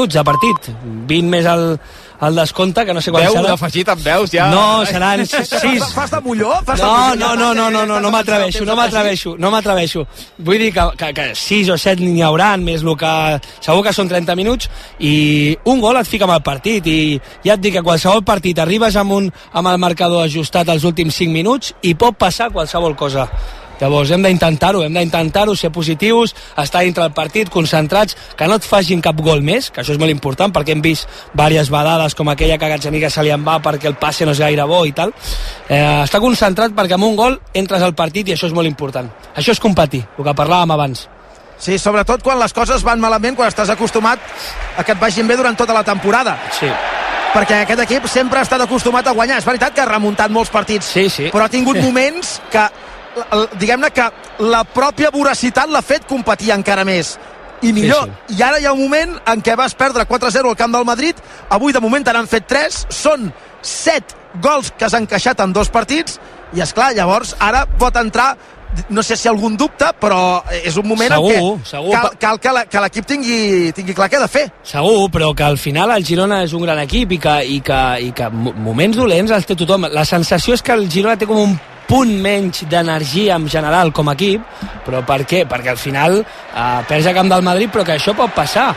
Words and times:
minuts 0.00 0.16
de 0.16 0.22
partit, 0.24 0.68
20 1.08 1.28
més 1.28 1.44
el, 1.44 1.64
el 2.24 2.36
descompte, 2.36 2.84
que 2.86 2.94
no 2.96 3.02
sé 3.04 3.12
quan 3.12 3.26
Veu 3.26 3.34
serà. 3.36 3.50
d'afegit 3.52 3.88
amb 3.92 4.02
veus, 4.04 4.32
ja. 4.32 4.46
No, 4.52 4.80
seran 4.88 5.24
6. 5.26 5.90
Fas 5.92 6.10
de 6.14 6.20
molló? 6.24 6.54
Fas 6.64 6.80
No, 6.80 7.14
no, 7.16 7.34
no, 7.36 7.52
no, 7.54 7.68
no, 7.70 7.84
no, 7.86 7.98
no 8.00 8.12
m'atreveixo, 8.12 8.64
no 8.64 8.76
m'atreveixo, 8.78 9.34
no 9.38 9.50
m'atreveixo. 9.52 10.06
Vull 10.38 10.58
dir 10.64 10.72
que, 10.72 10.86
que, 10.96 11.12
que 11.16 11.26
6 11.36 11.72
o 11.74 11.78
7 11.80 12.00
n'hi 12.00 12.24
haurà, 12.24 12.54
més 12.60 12.84
el 12.84 12.96
que... 12.96 13.12
Segur 13.60 13.84
que 13.84 13.92
són 13.92 14.08
30 14.08 14.36
minuts 14.40 14.70
i 15.04 15.56
un 15.68 15.80
gol 15.84 16.00
et 16.00 16.08
fica 16.08 16.24
amb 16.24 16.38
el 16.38 16.44
partit 16.46 16.86
i 16.88 16.98
ja 17.44 17.58
et 17.58 17.60
dic 17.60 17.76
que 17.76 17.84
qualsevol 17.84 18.24
partit 18.24 18.58
arribes 18.58 18.96
amb, 18.96 19.12
un, 19.18 19.28
amb 19.52 19.68
el 19.68 19.80
marcador 19.82 20.24
ajustat 20.24 20.68
als 20.72 20.86
últims 20.88 21.20
5 21.20 21.32
minuts 21.34 21.74
i 21.82 21.94
pot 21.94 22.16
passar 22.16 22.48
qualsevol 22.54 22.96
cosa. 22.96 23.28
Llavors 23.80 24.10
hem 24.12 24.22
d'intentar-ho, 24.22 24.82
hem 24.84 24.94
d'intentar-ho, 24.94 25.54
ser 25.56 25.70
positius, 25.72 26.34
estar 26.60 26.82
dintre 26.84 27.02
del 27.06 27.12
partit, 27.16 27.48
concentrats, 27.50 28.16
que 28.36 28.46
no 28.46 28.58
et 28.60 28.66
facin 28.66 29.00
cap 29.00 29.16
gol 29.24 29.40
més, 29.42 29.70
que 29.70 29.80
això 29.82 29.94
és 29.94 30.00
molt 30.00 30.12
important, 30.12 30.52
perquè 30.52 30.74
hem 30.76 30.82
vist 30.84 31.08
diverses 31.32 31.70
vedades 31.72 32.14
com 32.14 32.28
aquella 32.28 32.58
que 32.58 32.68
a 32.68 32.72
Gazzaniga 32.74 33.10
se 33.10 33.22
li 33.24 33.32
en 33.32 33.44
va 33.46 33.58
perquè 33.64 33.88
el 33.88 33.96
passe 34.00 34.26
no 34.28 34.32
és 34.36 34.40
gaire 34.42 34.64
bo 34.68 34.82
i 34.86 34.92
tal. 34.92 35.14
Eh, 35.68 35.80
estar 36.04 36.20
concentrat 36.20 36.72
perquè 36.76 36.98
amb 36.98 37.08
un 37.08 37.16
gol 37.16 37.40
entres 37.54 37.82
al 37.82 37.94
partit 37.94 38.28
i 38.28 38.36
això 38.36 38.46
és 38.50 38.56
molt 38.56 38.68
important. 38.68 39.08
Això 39.34 39.52
és 39.56 39.60
competir, 39.62 40.04
el 40.18 40.24
que 40.24 40.36
parlàvem 40.36 40.76
abans. 40.76 41.08
Sí, 41.60 41.76
sobretot 41.78 42.22
quan 42.24 42.38
les 42.40 42.54
coses 42.56 42.82
van 42.82 43.00
malament, 43.00 43.36
quan 43.36 43.48
estàs 43.50 43.68
acostumat 43.68 44.20
a 44.76 44.84
que 44.84 44.92
et 44.92 45.00
vagin 45.00 45.28
bé 45.28 45.36
durant 45.36 45.56
tota 45.56 45.74
la 45.76 45.82
temporada. 45.84 46.38
Sí. 46.56 46.68
Perquè 47.34 47.60
aquest 47.62 47.82
equip 47.84 48.06
sempre 48.10 48.40
ha 48.40 48.42
estat 48.46 48.64
acostumat 48.64 49.06
a 49.06 49.12
guanyar. 49.12 49.38
És 49.38 49.44
veritat 49.46 49.74
que 49.74 49.82
ha 49.84 49.86
remuntat 49.86 50.32
molts 50.32 50.50
partits, 50.50 50.86
Sí, 50.86 51.08
sí. 51.12 51.28
però 51.30 51.44
ha 51.44 51.52
tingut 51.52 51.76
moments 51.76 52.40
que, 52.50 52.64
diguem-ne 53.58 53.90
que 53.90 54.06
la 54.38 54.62
pròpia 54.64 55.10
voracitat 55.14 55.68
l'ha 55.70 55.82
fet 55.82 56.06
competir 56.08 56.52
encara 56.54 56.84
més. 56.84 57.16
I 57.62 57.74
millor. 57.76 58.08
Sí, 58.28 58.36
I 58.38 58.42
ara 58.42 58.58
hi 58.60 58.64
ha 58.64 58.72
un 58.72 58.80
moment 58.80 59.18
en 59.28 59.42
què 59.44 59.52
vas 59.58 59.74
perdre 59.76 60.06
4-0 60.08 60.48
al 60.48 60.56
camp 60.56 60.72
del 60.72 60.86
Madrid, 60.88 61.16
avui 61.52 61.72
de 61.76 61.80
moment 61.84 62.04
te 62.06 62.12
n'han 62.16 62.26
fet 62.30 62.46
3, 62.48 62.86
són 62.88 63.26
7 63.60 64.16
gols 64.40 64.70
que 64.78 64.86
has 64.86 64.94
encaixat 64.96 65.40
en 65.44 65.52
dos 65.52 65.68
partits, 65.68 66.16
i 66.56 66.62
és 66.64 66.72
clar, 66.72 66.94
llavors 66.96 67.34
ara 67.38 67.66
pot 67.78 67.96
entrar 68.00 68.36
no 68.88 69.02
sé 69.02 69.16
si 69.18 69.26
algun 69.28 69.56
dubte, 69.58 69.84
però 70.00 70.44
és 70.62 70.76
un 70.78 70.86
moment 70.86 71.10
Segur, 71.10 71.32
en 71.34 71.58
què 71.58 71.66
segur. 71.66 71.90
cal, 71.92 72.10
cal 72.22 72.38
que 72.40 72.52
la- 72.54 72.64
que 72.66 72.80
l'equip 72.80 73.04
tingui, 73.04 73.72
tingui 73.74 73.92
clar 73.94 74.08
què 74.08 74.16
ha 74.16 74.20
de 74.20 74.28
fer. 74.28 74.44
Segur, 74.62 75.10
però 75.10 75.34
que 75.34 75.42
al 75.42 75.58
final 75.58 75.90
el 75.90 76.04
Girona 76.06 76.44
és 76.44 76.52
un 76.54 76.62
gran 76.62 76.78
equip 76.78 77.10
i 77.12 77.18
que, 77.18 77.34
i 77.44 77.60
que, 77.60 77.80
i 78.00 78.12
que 78.12 78.28
mo- 78.30 78.52
moments 78.54 78.96
dolents 78.96 79.32
els 79.32 79.44
té 79.44 79.56
tothom. 79.56 79.88
La 79.90 80.04
sensació 80.04 80.54
és 80.54 80.62
que 80.62 80.72
el 80.72 80.88
Girona 80.88 81.16
té 81.18 81.26
com 81.26 81.36
un 81.48 81.58
punt 81.90 82.12
menys 82.22 82.62
d'energia 82.70 83.34
en 83.34 83.48
general 83.50 83.90
com 83.92 84.08
a 84.08 84.14
equip, 84.14 84.44
però 84.86 85.02
per 85.06 85.24
què? 85.26 85.42
Perquè 85.50 85.72
al 85.72 85.80
final 85.80 86.20
eh, 86.22 86.80
perds 86.86 87.08
a 87.10 87.14
camp 87.16 87.30
del 87.32 87.42
Madrid, 87.42 87.70
però 87.72 87.82
que 87.86 87.96
això 87.98 88.14
pot 88.14 88.30
passar. 88.36 88.70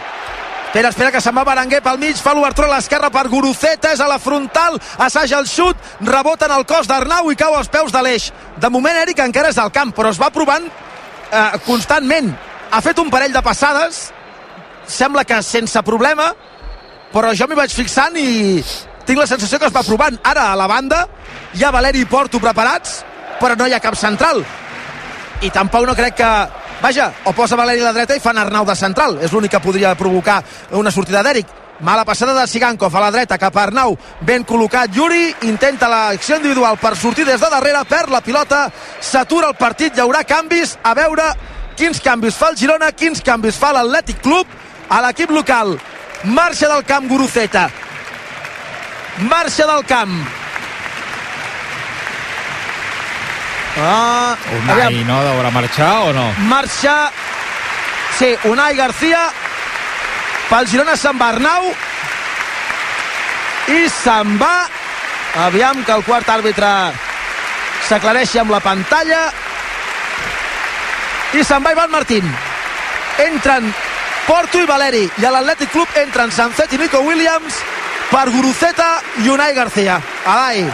Espera, 0.74 0.90
espera, 0.90 1.12
que 1.14 1.20
se'n 1.22 1.36
va 1.38 1.44
Berenguer 1.46 1.84
pel 1.86 2.00
mig, 2.02 2.18
fa 2.18 2.32
l'obertura 2.34 2.66
a 2.66 2.72
l'esquerra 2.72 3.12
per 3.14 3.28
Guruceta, 3.30 3.92
és 3.94 4.00
a 4.02 4.08
la 4.10 4.18
frontal, 4.18 4.80
assaja 5.06 5.38
el 5.38 5.46
xut, 5.46 5.78
rebota 6.02 6.48
en 6.50 6.56
el 6.56 6.66
cos 6.66 6.90
d'Arnau 6.90 7.30
i 7.30 7.38
cau 7.38 7.54
als 7.54 7.70
peus 7.70 7.94
de 7.94 8.02
l'eix. 8.02 8.32
De 8.58 8.72
moment, 8.74 8.98
Eric 9.04 9.22
encara 9.22 9.52
és 9.54 9.60
al 9.62 9.70
camp, 9.76 9.94
però 9.94 10.10
es 10.10 10.18
va 10.18 10.32
provant 10.34 10.66
eh, 10.66 11.60
constantment. 11.68 12.34
Ha 12.74 12.82
fet 12.82 12.98
un 13.04 13.14
parell 13.14 13.36
de 13.36 13.46
passades, 13.46 14.08
sembla 14.90 15.22
que 15.30 15.44
sense 15.46 15.86
problema, 15.86 16.32
però 17.14 17.36
jo 17.38 17.46
m'hi 17.46 17.62
vaig 17.62 17.78
fixant 17.78 18.18
i 18.18 18.64
tinc 19.06 19.20
la 19.20 19.28
sensació 19.28 19.60
que 19.60 19.70
es 19.70 19.76
va 19.76 19.84
provant. 19.86 20.18
Ara, 20.24 20.52
a 20.52 20.60
la 20.60 20.68
banda, 20.68 21.06
hi 21.54 21.64
ha 21.64 21.72
Valeri 21.72 22.04
i 22.04 22.10
Porto 22.10 22.40
preparats, 22.44 23.02
però 23.40 23.58
no 23.60 23.68
hi 23.68 23.74
ha 23.74 23.82
cap 23.84 23.98
central. 24.00 24.44
I 25.42 25.50
tampoc 25.52 25.88
no 25.88 25.96
crec 25.96 26.20
que... 26.22 26.34
Vaja, 26.84 27.06
o 27.24 27.32
posa 27.32 27.56
Valeri 27.56 27.80
a 27.80 27.86
la 27.86 27.94
dreta 27.96 28.16
i 28.16 28.20
fan 28.20 28.38
Arnau 28.38 28.66
de 28.68 28.76
central. 28.76 29.20
És 29.24 29.32
l'únic 29.32 29.54
que 29.54 29.62
podria 29.64 29.94
provocar 29.96 30.42
una 30.76 30.92
sortida 30.92 31.22
d'Eric. 31.24 31.48
Mala 31.84 32.04
passada 32.06 32.34
de 32.36 32.44
Sigankov 32.48 32.96
a 32.96 33.02
la 33.06 33.12
dreta 33.12 33.38
cap 33.40 33.56
a 33.56 33.64
Arnau. 33.64 33.96
Ben 34.22 34.44
col·locat 34.48 34.92
Yuri, 34.96 35.34
intenta 35.48 35.90
l'acció 35.92 36.38
individual 36.40 36.78
per 36.80 36.96
sortir 37.00 37.26
des 37.26 37.42
de 37.42 37.50
darrere, 37.50 37.82
perd 37.90 38.12
la 38.12 38.22
pilota, 38.22 38.66
s'atura 39.02 39.50
el 39.52 39.58
partit, 39.60 39.96
hi 39.96 40.04
haurà 40.04 40.24
canvis, 40.28 40.78
a 40.84 40.94
veure 40.96 41.32
quins 41.76 42.00
canvis 42.04 42.38
fa 42.38 42.52
el 42.54 42.60
Girona, 42.60 42.92
quins 42.92 43.24
canvis 43.26 43.58
fa 43.60 43.74
l'Atlètic 43.74 44.22
Club 44.24 44.48
a 44.90 45.02
l'equip 45.08 45.32
local. 45.32 45.78
Marxa 46.24 46.70
del 46.72 46.86
camp 46.88 47.10
Guruceta. 47.10 47.70
Marxa 49.18 49.68
del 49.68 49.86
camp. 49.86 50.26
Ah, 53.78 54.36
aviam. 54.70 54.94
Unai, 54.94 55.04
no, 55.06 55.18
d'haurà 55.26 55.50
marxar 55.50 55.94
o 56.10 56.14
no? 56.14 56.28
marxa 56.46 57.12
sí, 58.18 58.36
Unai 58.50 58.76
García. 58.76 59.22
Pel 60.50 60.68
Girona 60.70 60.96
se'n 60.98 61.18
va 61.18 61.30
Arnau. 61.34 61.72
I 63.74 63.88
se'n 63.90 64.38
va. 64.38 64.68
Aviam 65.48 65.82
que 65.86 65.96
el 65.96 66.04
quart 66.06 66.30
àrbitre 66.30 66.70
s'aclareixi 67.88 68.42
amb 68.42 68.54
la 68.54 68.62
pantalla. 68.62 69.24
I 71.34 71.42
se'n 71.44 71.64
va 71.66 71.74
Ivan 71.74 71.92
Martín. 71.92 72.28
Entren 73.26 73.74
Porto 74.28 74.62
i 74.62 74.70
Valeri. 74.70 75.08
I 75.18 75.26
a 75.26 75.34
l'Atlètic 75.34 75.74
Club 75.74 75.98
entren 76.02 76.32
Sancet 76.32 76.74
i 76.74 76.82
Nico 76.82 77.02
Williams 77.08 77.64
per 78.12 78.30
Guruceta 78.32 78.90
i 79.24 79.30
Unai 79.30 79.54
García. 79.54 80.02
Alai, 80.26 80.66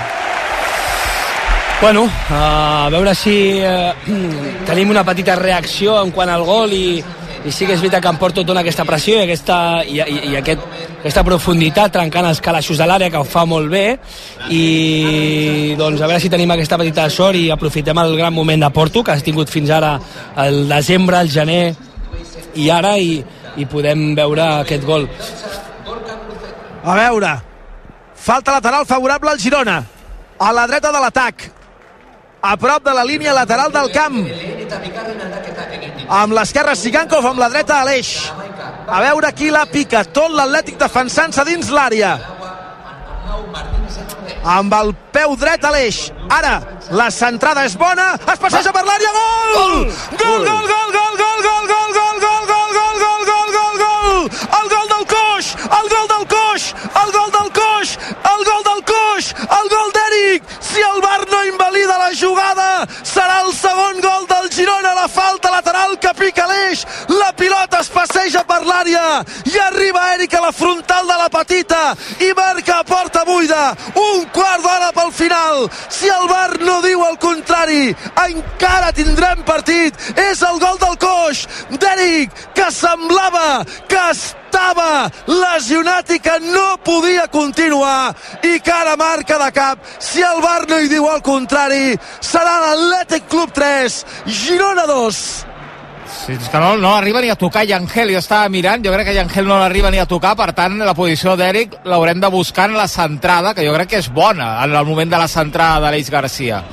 Bueno, 1.81 2.09
a 2.29 2.89
veure 2.91 3.15
si 3.15 3.55
eh, 3.63 3.93
tenim 4.67 4.89
una 4.91 5.05
petita 5.07 5.37
reacció 5.39 5.95
en 6.03 6.11
quant 6.11 6.27
al 6.27 6.43
gol 6.43 6.73
i, 6.75 6.99
i 6.99 7.53
sí 7.55 7.63
que 7.63 7.77
és 7.77 7.79
veritat 7.79 8.03
que 8.03 8.11
em 8.11 8.19
porto 8.19 8.43
dona 8.43 8.65
aquesta 8.65 8.83
pressió 8.83 9.15
i 9.15 9.23
aquesta, 9.23 9.59
i, 9.87 9.95
i, 10.03 10.17
i 10.33 10.35
aquest, 10.41 10.65
aquesta 10.99 11.23
profunditat 11.23 11.95
trencant 11.95 12.27
els 12.27 12.43
calaixos 12.43 12.81
de 12.81 12.87
l'àrea 12.89 13.13
que 13.13 13.21
ho 13.21 13.23
fa 13.23 13.45
molt 13.47 13.71
bé. 13.71 13.85
I 14.51 15.75
doncs 15.79 16.03
a 16.03 16.11
veure 16.11 16.19
si 16.19 16.31
tenim 16.33 16.51
aquesta 16.51 16.77
petita 16.81 17.07
sort 17.09 17.39
i 17.39 17.47
aprofitem 17.55 18.03
el 18.03 18.17
gran 18.19 18.35
moment 18.35 18.67
de 18.67 18.71
Porto 18.75 19.03
que 19.03 19.15
has 19.15 19.23
tingut 19.23 19.47
fins 19.47 19.71
ara 19.71 19.95
el 20.43 20.65
desembre, 20.67 21.23
el 21.23 21.31
gener 21.31 21.63
i 22.59 22.67
ara 22.75 22.97
i, 22.99 23.21
i 23.55 23.71
podem 23.71 24.11
veure 24.19 24.51
aquest 24.65 24.83
gol 24.83 25.07
A 26.83 26.95
veure, 26.95 27.31
falta 28.15 28.51
lateral 28.51 28.85
favorable 28.85 29.29
al 29.29 29.39
Girona. 29.39 29.83
A 30.39 30.51
la 30.53 30.67
dreta 30.67 30.91
de 30.91 30.99
l'atac. 30.99 31.49
A 32.41 32.55
prop 32.55 32.83
de 32.83 32.93
la 32.95 33.03
línia 33.03 33.33
lateral 33.35 33.71
del 33.71 33.91
camp. 33.91 34.15
Amb 36.07 36.33
l'esquerra 36.33 36.75
Sigankov, 36.75 37.25
amb 37.25 37.39
la 37.39 37.49
dreta 37.51 37.81
Aleix. 37.81 38.31
A 38.87 39.01
veure 39.03 39.33
qui 39.35 39.51
la 39.51 39.65
pica. 39.67 40.05
Tot 40.05 40.31
l'Atlètic 40.31 40.79
defensant-se 40.79 41.43
dins 41.45 41.69
l'àrea. 41.69 42.15
Amb 44.39 44.73
el 44.79 44.93
peu 45.11 45.35
dret 45.35 45.67
Aleix. 45.67 46.05
Ara, 46.31 46.61
la 46.95 47.09
centrada 47.11 47.65
és 47.67 47.75
bona. 47.75 48.13
Es 48.23 48.39
passeja 48.39 48.71
per 48.71 48.85
l'àrea. 48.87 49.11
Gol! 49.19 49.75
Gol, 50.15 50.47
gol, 50.47 50.47
gol, 50.47 50.95
gol, 50.95 51.19
gol, 51.19 51.43
gol, 51.43 51.67
gol, 51.67 51.91
gol, 51.99 52.19
gol, 52.23 52.47
gol, 52.47 52.71
gol, 52.79 52.95
gol, 53.03 53.25
gol, 53.27 53.51
gol, 53.57 53.75
gol! 53.83 54.31
El 54.61 54.71
gol 54.77 54.87
del 54.95 55.05
coix! 55.11 55.28
El 56.73 57.11
gol 57.11 57.31
del 57.31 57.51
coix! 57.53 57.95
El 58.33 58.43
gol 58.49 58.63
del 58.69 58.81
coix! 58.91 59.29
El 59.59 59.69
gol 59.75 59.93
d'Eric! 59.97 60.43
Si 60.59 60.81
el 60.81 61.01
VAR 61.01 61.27
no 61.29 61.43
invalida 61.45 61.97
la 62.01 62.09
jugada, 62.15 62.69
serà 63.03 63.41
el 63.45 63.53
segon 63.53 64.01
gol 64.01 64.25
del 64.29 64.49
Girona, 64.53 64.93
la 64.95 65.07
falta 65.07 65.51
lateral 65.53 65.97
que 65.99 66.13
pica 66.17 66.47
l'eix, 66.49 66.85
la 67.13 67.31
pilota 67.33 67.68
passeja 67.99 68.45
per 68.47 68.61
l'àrea 68.63 69.19
i 69.49 69.57
arriba 69.65 70.05
Eric 70.13 70.35
a 70.37 70.43
la 70.45 70.51
frontal 70.55 71.07
de 71.09 71.17
la 71.19 71.27
petita 71.33 71.81
i 72.23 72.31
marca 72.37 72.79
a 72.79 72.85
porta 72.87 73.25
buida, 73.27 73.73
un 73.99 74.25
quart 74.35 74.63
d'hora 74.63 74.91
pel 74.95 75.11
final, 75.15 75.67
si 75.91 76.07
el 76.07 76.27
VAR 76.31 76.59
no 76.63 76.79
diu 76.85 77.03
el 77.07 77.17
contrari, 77.19 77.91
encara 78.23 78.93
tindrem 78.95 79.43
partit, 79.47 79.97
és 80.29 80.43
el 80.47 80.61
gol 80.63 80.79
del 80.79 80.95
coix 81.01 81.43
d'Eric, 81.75 82.39
que 82.55 82.69
semblava 82.71 83.65
que 83.91 84.05
estava 84.13 85.09
lesionat 85.27 86.15
i 86.15 86.21
que 86.23 86.39
no 86.47 86.77
podia 86.85 87.27
continuar. 87.27 88.15
I 88.43 88.59
que 88.63 88.73
ara 88.73 88.95
marca 88.97 89.37
de 89.43 89.51
cap. 89.53 89.83
Si 89.99 90.23
el 90.25 90.41
VAR 90.41 90.65
no 90.69 90.79
hi 90.79 90.89
diu 90.91 91.07
el 91.11 91.21
contrari 91.25 91.93
serà 92.21 92.57
l'Atlètic 92.63 93.29
Club 93.29 93.53
3 93.53 94.01
Girona 94.25 94.87
2 94.89 95.48
Sí, 96.09 96.33
és 96.33 96.49
que 96.49 96.57
no, 96.61 96.75
no 96.77 96.95
arriba 96.97 97.21
ni 97.21 97.29
a 97.29 97.37
tocar 97.39 97.63
Llangel, 97.69 98.11
jo 98.13 98.19
estava 98.19 98.49
mirant, 98.49 98.83
jo 98.85 98.91
crec 98.93 99.07
que 99.11 99.15
Llangel 99.15 99.47
no 99.47 99.59
l'arriba 99.61 99.91
ni 99.93 100.01
a 100.01 100.07
tocar, 100.09 100.35
per 100.37 100.51
tant, 100.57 100.77
la 100.81 100.93
posició 100.97 101.35
d'Eric 101.37 101.79
l'haurem 101.89 102.19
de 102.19 102.29
buscar 102.33 102.69
en 102.69 102.77
la 102.77 102.87
centrada, 102.89 103.53
que 103.53 103.65
jo 103.65 103.73
crec 103.77 103.89
que 103.93 104.03
és 104.03 104.09
bona, 104.13 104.55
en 104.63 104.75
el 104.75 104.85
moment 104.85 105.09
de 105.09 105.17
la 105.21 105.27
centrada 105.29 105.79
d'Aleix 105.85 106.09
Garcia. 106.09 106.63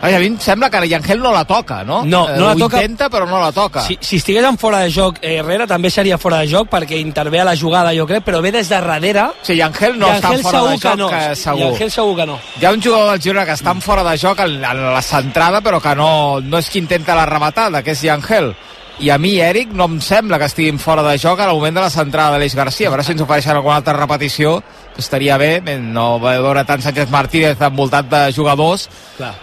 Ai, 0.00 0.12
a 0.14 0.20
mi 0.22 0.28
em 0.30 0.36
sembla 0.38 0.68
que 0.70 0.78
Llangel 0.86 1.18
no 1.18 1.32
la 1.34 1.42
toca, 1.44 1.80
no? 1.82 2.04
No, 2.06 2.20
no 2.28 2.44
la 2.46 2.52
Ho 2.52 2.58
toca. 2.58 2.78
intenta, 2.78 3.08
però 3.10 3.26
no 3.26 3.40
la 3.42 3.50
toca. 3.50 3.82
Si, 3.82 3.96
si 4.00 4.20
estigués 4.20 4.44
en 4.46 4.56
fora 4.56 4.78
de 4.84 4.92
joc 4.94 5.18
eh, 5.20 5.40
Herrera 5.40 5.66
també 5.66 5.90
seria 5.90 6.16
fora 6.22 6.38
de 6.38 6.46
joc 6.46 6.68
perquè 6.70 7.00
intervé 7.02 7.40
a 7.42 7.46
la 7.48 7.56
jugada 7.58 7.90
jo 7.96 8.06
crec, 8.06 8.22
però 8.22 8.40
ve 8.40 8.52
des 8.54 8.68
de 8.70 8.78
darrere 8.78 9.24
Sí, 9.42 9.56
Llangel 9.58 9.98
no 9.98 10.06
està 10.14 10.30
Llangel 10.30 10.44
fora 10.46 10.60
de 10.62 10.68
segur 10.68 10.78
que 10.78 10.88
joc, 10.88 10.98
no. 11.00 11.08
que 11.10 11.34
segur. 11.34 11.60
Llangel 11.64 11.90
segur 11.90 12.16
que 12.16 12.26
no. 12.30 12.38
Hi 12.60 12.64
ha 12.64 12.72
un 12.76 12.82
jugador 12.82 13.10
del 13.10 13.22
Girona 13.26 13.44
que 13.44 13.58
està 13.58 13.74
en 13.74 13.82
fora 13.82 14.04
de 14.06 14.16
joc 14.22 14.38
en, 14.46 14.54
en 14.62 14.84
la 14.94 15.02
centrada, 15.02 15.60
però 15.66 15.82
que 15.82 15.96
no, 15.98 16.10
no 16.46 16.62
és 16.62 16.70
qui 16.70 16.78
intenta 16.78 17.18
la 17.18 17.26
rematada, 17.26 17.82
que 17.82 17.90
és 17.98 18.06
Llangel. 18.06 18.54
I 19.00 19.10
a 19.10 19.18
mi, 19.18 19.36
Eric, 19.38 19.70
no 19.78 19.86
em 19.86 20.00
sembla 20.02 20.40
que 20.40 20.48
estiguin 20.50 20.78
fora 20.82 21.04
de 21.06 21.14
joc 21.22 21.38
al 21.40 21.52
moment 21.54 21.76
de 21.76 21.84
la 21.84 21.90
centrada 21.90 22.34
d'Aleix 22.34 22.56
Garcia. 22.58 22.88
A 22.88 22.90
veure 22.90 23.04
si 23.06 23.14
ens 23.14 23.22
ofereixen 23.22 23.54
alguna 23.54 23.76
altra 23.78 23.94
repetició, 23.94 24.56
que 24.94 25.04
estaria 25.04 25.36
bé, 25.38 25.60
no 25.78 26.18
veure 26.18 26.64
tant 26.66 26.82
Sánchez 26.82 27.10
Martínez 27.14 27.62
envoltat 27.62 28.08
de 28.10 28.22
jugadors. 28.34 28.88
Clar. 29.16 29.36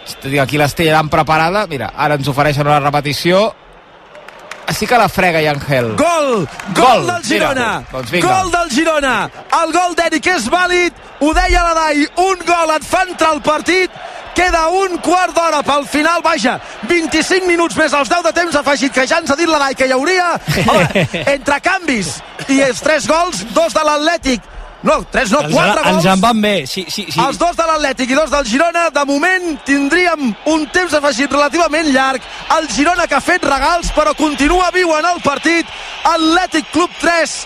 Aquí 0.43 0.59
l'Estellaran 0.59 1.07
preparada. 1.09 1.65
Mira, 1.71 1.93
ara 1.95 2.19
ens 2.19 2.27
ofereixen 2.27 2.67
una 2.67 2.81
repetició 2.83 3.47
sí 4.73 4.87
que 4.87 4.97
la 4.97 5.07
frega 5.09 5.41
i 5.41 5.47
Angel. 5.47 5.95
Gol! 5.95 6.47
Gol, 6.73 6.83
gol 6.85 7.07
del 7.07 7.23
Girona! 7.23 7.69
Mira, 7.79 7.91
doncs 7.91 8.11
gol 8.25 8.51
del 8.51 8.71
Girona! 8.73 9.15
El 9.61 9.73
gol 9.75 9.95
d'Eric 9.97 10.27
és 10.33 10.49
vàlid, 10.51 11.05
ho 11.21 11.31
deia 11.33 11.63
la 11.67 11.73
Dai, 11.77 12.05
un 12.25 12.43
gol 12.47 12.75
et 12.75 12.85
fa 12.87 13.03
entrar 13.07 13.33
al 13.35 13.41
partit, 13.45 13.91
queda 14.35 14.65
un 14.75 14.97
quart 15.03 15.35
d'hora 15.35 15.61
pel 15.63 15.85
final, 15.87 16.23
vaja, 16.25 16.57
25 16.89 17.47
minuts 17.47 17.77
més 17.79 17.93
els 17.95 18.11
10 18.11 18.25
de 18.27 18.33
temps 18.35 18.57
afegit, 18.59 18.93
que 18.93 19.07
ja 19.07 19.21
ens 19.23 19.31
ha 19.31 19.39
dit 19.39 19.49
la 19.49 19.61
Dai 19.61 19.77
que 19.77 19.87
hi 19.87 19.95
hauria, 19.95 20.33
home, 20.65 21.05
entre 21.37 21.61
canvis 21.63 22.17
i 22.51 22.59
els 22.65 22.83
tres 22.83 23.07
gols, 23.07 23.45
dos 23.55 23.73
de 23.73 23.85
l'Atlètic, 23.85 24.54
no, 24.85 24.99
tres 25.11 25.31
no, 25.33 25.41
quatre 25.49 25.81
gols. 25.81 25.91
Ens 25.95 26.07
en 26.13 26.21
van 26.21 26.41
bé. 26.41 26.55
Sí, 26.69 26.85
sí, 26.87 27.07
sí. 27.09 27.19
Els 27.19 27.39
dos 27.41 27.57
de 27.57 27.65
l'Atlètic 27.67 28.13
i 28.13 28.17
dos 28.17 28.31
del 28.31 28.47
Girona. 28.47 28.87
De 28.93 29.05
moment 29.09 29.51
tindríem 29.67 30.31
un 30.53 30.65
temps 30.73 30.93
afegit 30.93 31.31
relativament 31.33 31.89
llarg. 31.91 32.25
El 32.57 32.69
Girona 32.71 33.07
que 33.09 33.17
ha 33.17 33.23
fet 33.23 33.45
regals, 33.45 33.91
però 33.97 34.15
continua 34.17 34.71
viu 34.75 34.93
en 34.97 35.09
el 35.11 35.21
partit. 35.25 35.69
Atlètic 36.13 36.69
Club 36.73 36.93
3, 37.01 37.37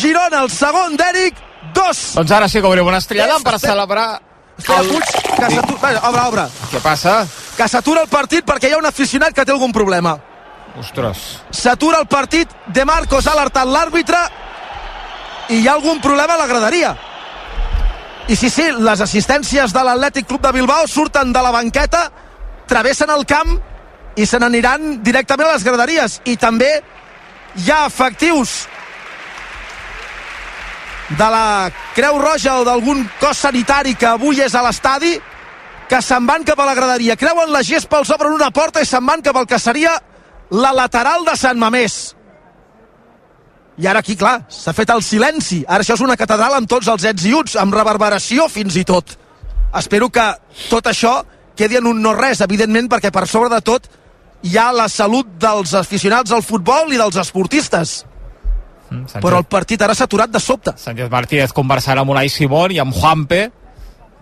Girona 0.00 0.42
el 0.42 0.50
segon 0.52 0.98
d'Eric, 0.98 1.44
2. 1.74 2.00
Doncs 2.18 2.34
ara 2.34 2.48
sí 2.48 2.60
que 2.60 2.66
obrim 2.66 2.86
una 2.86 2.98
estrellada 3.02 3.38
per 3.44 3.58
celebrar 3.62 4.08
Espera, 4.58 4.80
el... 4.80 4.88
Puig, 4.88 5.36
que 5.38 5.50
s'atura... 5.54 5.92
Obre, 6.08 6.22
obre. 6.26 6.46
Què 6.72 6.80
passa? 6.82 7.20
Que 7.56 7.68
s'atura 7.70 8.02
el 8.02 8.10
partit 8.10 8.46
perquè 8.46 8.70
hi 8.70 8.74
ha 8.74 8.80
un 8.82 8.90
aficionat 8.90 9.34
que 9.34 9.46
té 9.46 9.54
algun 9.54 9.72
problema. 9.74 10.16
Ostres. 10.78 11.22
S'atura 11.54 12.02
el 12.02 12.06
partit, 12.10 12.50
De 12.74 12.84
Marcos 12.86 13.26
ha 13.26 13.34
alertat 13.34 13.66
l'àrbitre 13.66 14.18
i 15.48 15.60
hi 15.60 15.68
ha 15.68 15.74
algun 15.74 16.00
problema 16.00 16.34
a 16.34 16.42
la 16.42 16.46
graderia. 16.46 16.96
I 18.28 18.36
sí, 18.36 18.50
sí, 18.52 18.66
les 18.76 19.00
assistències 19.00 19.72
de 19.72 19.82
l'Atlètic 19.84 20.26
Club 20.28 20.42
de 20.44 20.52
Bilbao 20.52 20.86
surten 20.86 21.32
de 21.32 21.42
la 21.42 21.52
banqueta, 21.52 22.02
travessen 22.68 23.08
el 23.10 23.24
camp 23.24 23.54
i 24.20 24.26
se 24.26 24.38
n'aniran 24.38 24.98
directament 25.02 25.48
a 25.48 25.54
les 25.54 25.64
graderies. 25.64 26.18
I 26.28 26.36
també 26.36 26.68
hi 27.56 27.70
ha 27.72 27.86
efectius 27.86 28.66
de 31.16 31.30
la 31.32 31.70
Creu 31.96 32.20
Roja 32.20 32.58
o 32.60 32.66
d'algun 32.68 33.06
cos 33.20 33.40
sanitari 33.46 33.96
que 33.96 34.10
avui 34.10 34.42
és 34.44 34.54
a 34.54 34.62
l'estadi 34.66 35.14
que 35.88 36.02
se'n 36.04 36.26
van 36.28 36.44
cap 36.44 36.60
a 36.60 36.68
la 36.68 36.76
graderia. 36.76 37.16
Creuen 37.16 37.48
la 37.48 37.64
gespa, 37.64 38.02
els 38.02 38.12
obren 38.12 38.36
una 38.36 38.50
porta 38.52 38.84
i 38.84 38.86
se'n 38.86 39.06
van 39.08 39.24
cap 39.24 39.40
al 39.40 39.48
que 39.48 39.58
seria 39.58 39.96
la 40.50 40.74
lateral 40.76 41.24
de 41.24 41.36
Sant 41.36 41.56
Mamés 41.56 42.17
i 43.78 43.86
ara 43.86 44.02
aquí, 44.02 44.16
clar, 44.18 44.42
s'ha 44.50 44.74
fet 44.74 44.90
el 44.90 45.04
silenci. 45.06 45.62
Ara 45.68 45.84
això 45.84 45.94
és 45.94 46.02
una 46.02 46.16
catedral 46.18 46.56
amb 46.56 46.68
tots 46.70 46.88
els 46.90 47.04
ets 47.06 47.26
i 47.28 47.34
uts, 47.34 47.54
amb 47.62 47.74
reverberació 47.74 48.48
fins 48.50 48.76
i 48.76 48.84
tot. 48.84 49.14
Espero 49.78 50.08
que 50.10 50.24
tot 50.68 50.88
això 50.90 51.20
quedi 51.58 51.78
en 51.78 51.86
un 51.86 52.02
no-res, 52.02 52.42
evidentment, 52.42 52.88
perquè 52.90 53.12
per 53.14 53.26
sobre 53.30 53.52
de 53.52 53.60
tot 53.62 53.86
hi 54.42 54.56
ha 54.58 54.70
la 54.74 54.88
salut 54.90 55.30
dels 55.40 55.74
aficionats 55.78 56.34
al 56.34 56.44
futbol 56.46 56.92
i 56.94 56.98
dels 56.98 57.18
esportistes. 57.22 58.04
Mm, 58.88 59.04
Sánchez. 59.04 59.22
Però 59.22 59.38
el 59.42 59.46
partit 59.50 59.82
ara 59.82 59.94
s'ha 59.94 60.06
aturat 60.08 60.30
de 60.30 60.40
sobte. 60.40 60.74
Sánchez 60.78 61.10
Martínez 61.12 61.54
conversarà 61.54 62.02
amb 62.02 62.14
Unai 62.14 62.30
Simón 62.32 62.72
i 62.72 62.78
amb 62.82 62.94
Juanpe 62.94 63.48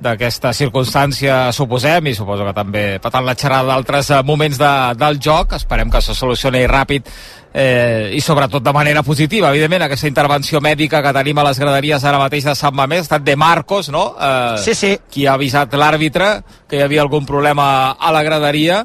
d'aquesta 0.02 0.52
circumstància 0.52 1.52
suposem 1.56 2.10
i 2.10 2.14
suposo 2.14 2.44
que 2.44 2.54
també 2.56 2.84
patant 3.02 3.24
la 3.24 3.34
xerrada 3.38 3.70
d'altres 3.72 4.10
eh, 4.10 4.20
moments 4.26 4.58
de, 4.60 4.72
del 5.00 5.20
joc 5.22 5.56
esperem 5.56 5.90
que 5.92 6.02
se 6.04 6.14
solucioni 6.14 6.66
ràpid 6.68 7.08
eh, 7.54 8.12
i 8.12 8.20
sobretot 8.20 8.64
de 8.64 8.74
manera 8.76 9.02
positiva 9.06 9.48
evidentment 9.54 9.86
aquesta 9.86 10.10
intervenció 10.10 10.60
mèdica 10.60 11.00
que 11.02 11.14
tenim 11.16 11.40
a 11.40 11.46
les 11.48 11.60
graderies 11.62 12.04
ara 12.04 12.20
mateix 12.20 12.44
de 12.44 12.54
Sant 12.58 12.76
Mamés 12.76 13.06
ha 13.06 13.08
estat 13.08 13.24
de 13.24 13.36
Marcos 13.40 13.88
no? 13.88 14.10
Eh, 14.20 14.58
sí, 14.64 14.74
sí. 14.74 14.92
qui 15.10 15.26
ha 15.26 15.38
avisat 15.40 15.72
l'àrbitre 15.72 16.42
que 16.68 16.76
hi 16.76 16.84
havia 16.84 17.00
algun 17.06 17.24
problema 17.24 17.96
a 17.96 18.12
la 18.12 18.22
graderia 18.26 18.84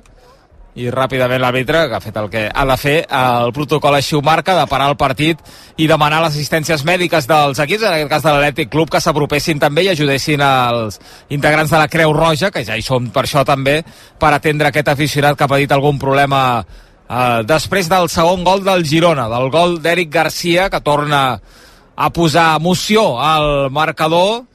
i 0.80 0.88
ràpidament 0.92 1.42
l'àrbitre, 1.44 1.84
que 1.90 1.98
ha 1.98 2.04
fet 2.04 2.18
el 2.22 2.30
que 2.32 2.46
ha 2.48 2.66
de 2.68 2.78
fer, 2.80 2.96
el 3.12 3.52
protocol 3.56 3.98
així 3.98 4.16
ho 4.16 4.22
marca, 4.24 4.56
de 4.56 4.68
parar 4.72 4.88
el 4.92 4.98
partit 5.00 5.40
i 5.76 5.88
demanar 5.90 6.22
les 6.24 6.36
assistències 6.36 6.86
mèdiques 6.88 7.28
dels 7.28 7.60
equips, 7.60 7.84
en 7.84 7.96
aquest 7.98 8.12
cas 8.14 8.24
de 8.24 8.36
l'Atlètic 8.36 8.72
Club, 8.72 8.92
que 8.92 9.02
s'apropessin 9.04 9.60
també 9.60 9.84
i 9.84 9.92
ajudessin 9.92 10.44
els 10.46 11.02
integrants 11.30 11.72
de 11.72 11.82
la 11.82 11.90
Creu 11.92 12.14
Roja, 12.16 12.52
que 12.52 12.64
ja 12.68 12.78
hi 12.80 12.86
són 12.86 13.10
per 13.12 13.26
això 13.26 13.44
també, 13.48 13.82
per 14.20 14.32
atendre 14.32 14.72
aquest 14.72 14.94
aficionat 14.94 15.36
que 15.36 15.44
ha 15.44 15.52
patit 15.52 15.76
algun 15.76 16.00
problema 16.00 16.44
eh, 16.62 17.42
després 17.44 17.92
del 17.92 18.08
segon 18.10 18.46
gol 18.48 18.64
del 18.64 18.86
Girona, 18.88 19.28
del 19.32 19.52
gol 19.52 19.82
d'Eric 19.84 20.14
Garcia, 20.14 20.70
que 20.70 20.80
torna 20.80 21.42
a 21.96 22.10
posar 22.16 22.56
emoció 22.56 23.20
al 23.20 23.70
marcador, 23.70 24.46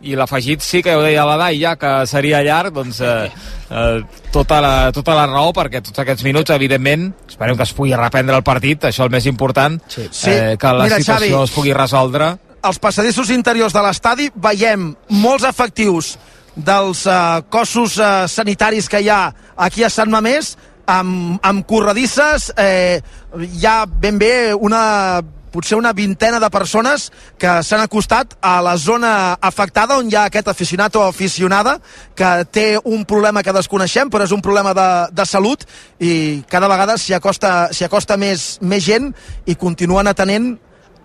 i 0.00 0.16
l'afegit 0.16 0.62
sí 0.64 0.80
que 0.82 0.94
ho 0.96 1.02
deia 1.04 1.26
la 1.28 1.36
Dai 1.40 1.58
ja 1.60 1.74
que 1.80 1.90
seria 2.08 2.40
llarg 2.44 2.72
doncs 2.74 3.00
eh, 3.04 3.28
eh, 3.68 4.00
tota, 4.32 4.60
la, 4.64 4.74
tota 4.96 5.16
la 5.16 5.26
raó 5.28 5.52
perquè 5.56 5.82
tots 5.84 6.00
aquests 6.00 6.24
minuts 6.24 6.54
evidentment 6.54 7.10
esperem 7.28 7.58
que 7.58 7.66
es 7.68 7.74
pugui 7.76 7.92
reprendre 7.96 8.38
el 8.40 8.46
partit 8.46 8.88
això 8.88 9.04
el 9.04 9.12
més 9.12 9.28
important 9.28 9.76
sí. 9.88 10.08
eh, 10.30 10.56
que 10.60 10.72
la 10.72 10.88
Mira, 10.88 11.00
situació 11.02 11.36
Xavi, 11.36 11.44
es 11.44 11.56
pugui 11.56 11.76
resoldre 11.76 12.32
als 12.62 12.80
passadissos 12.80 13.32
interiors 13.34 13.76
de 13.76 13.84
l'estadi 13.84 14.30
veiem 14.34 14.90
molts 15.20 15.44
efectius 15.48 16.14
dels 16.56 17.04
eh, 17.06 17.20
cossos 17.52 17.98
eh, 18.00 18.24
sanitaris 18.28 18.88
que 18.88 19.02
hi 19.04 19.12
ha 19.12 19.26
aquí 19.56 19.84
a 19.84 19.92
Sant 19.92 20.10
Mamés 20.12 20.54
amb, 20.90 21.36
amb 21.44 21.66
corredisses 21.68 22.50
eh, 22.56 23.00
hi 23.36 23.68
ha 23.68 23.84
ben 23.84 24.18
bé 24.18 24.32
una 24.54 25.20
potser 25.52 25.78
una 25.78 25.92
vintena 25.92 26.40
de 26.40 26.50
persones 26.50 27.10
que 27.38 27.52
s'han 27.66 27.82
acostat 27.82 28.36
a 28.40 28.60
la 28.62 28.76
zona 28.78 29.12
afectada 29.40 29.98
on 29.98 30.10
hi 30.10 30.16
ha 30.16 30.24
aquest 30.28 30.48
aficionat 30.48 30.96
o 30.96 31.04
aficionada 31.06 31.78
que 32.14 32.30
té 32.50 32.66
un 32.84 33.04
problema 33.04 33.42
que 33.42 33.54
desconeixem 33.56 34.10
però 34.10 34.24
és 34.26 34.34
un 34.36 34.42
problema 34.42 34.74
de, 34.74 34.88
de 35.12 35.26
salut 35.26 35.66
i 35.98 36.42
cada 36.48 36.68
vegada 36.70 36.96
s'hi 36.98 37.14
acosta, 37.18 37.70
acosta 37.84 38.16
més, 38.16 38.58
més 38.60 38.84
gent 38.84 39.12
i 39.46 39.58
continuen 39.58 40.06
atenent 40.10 40.54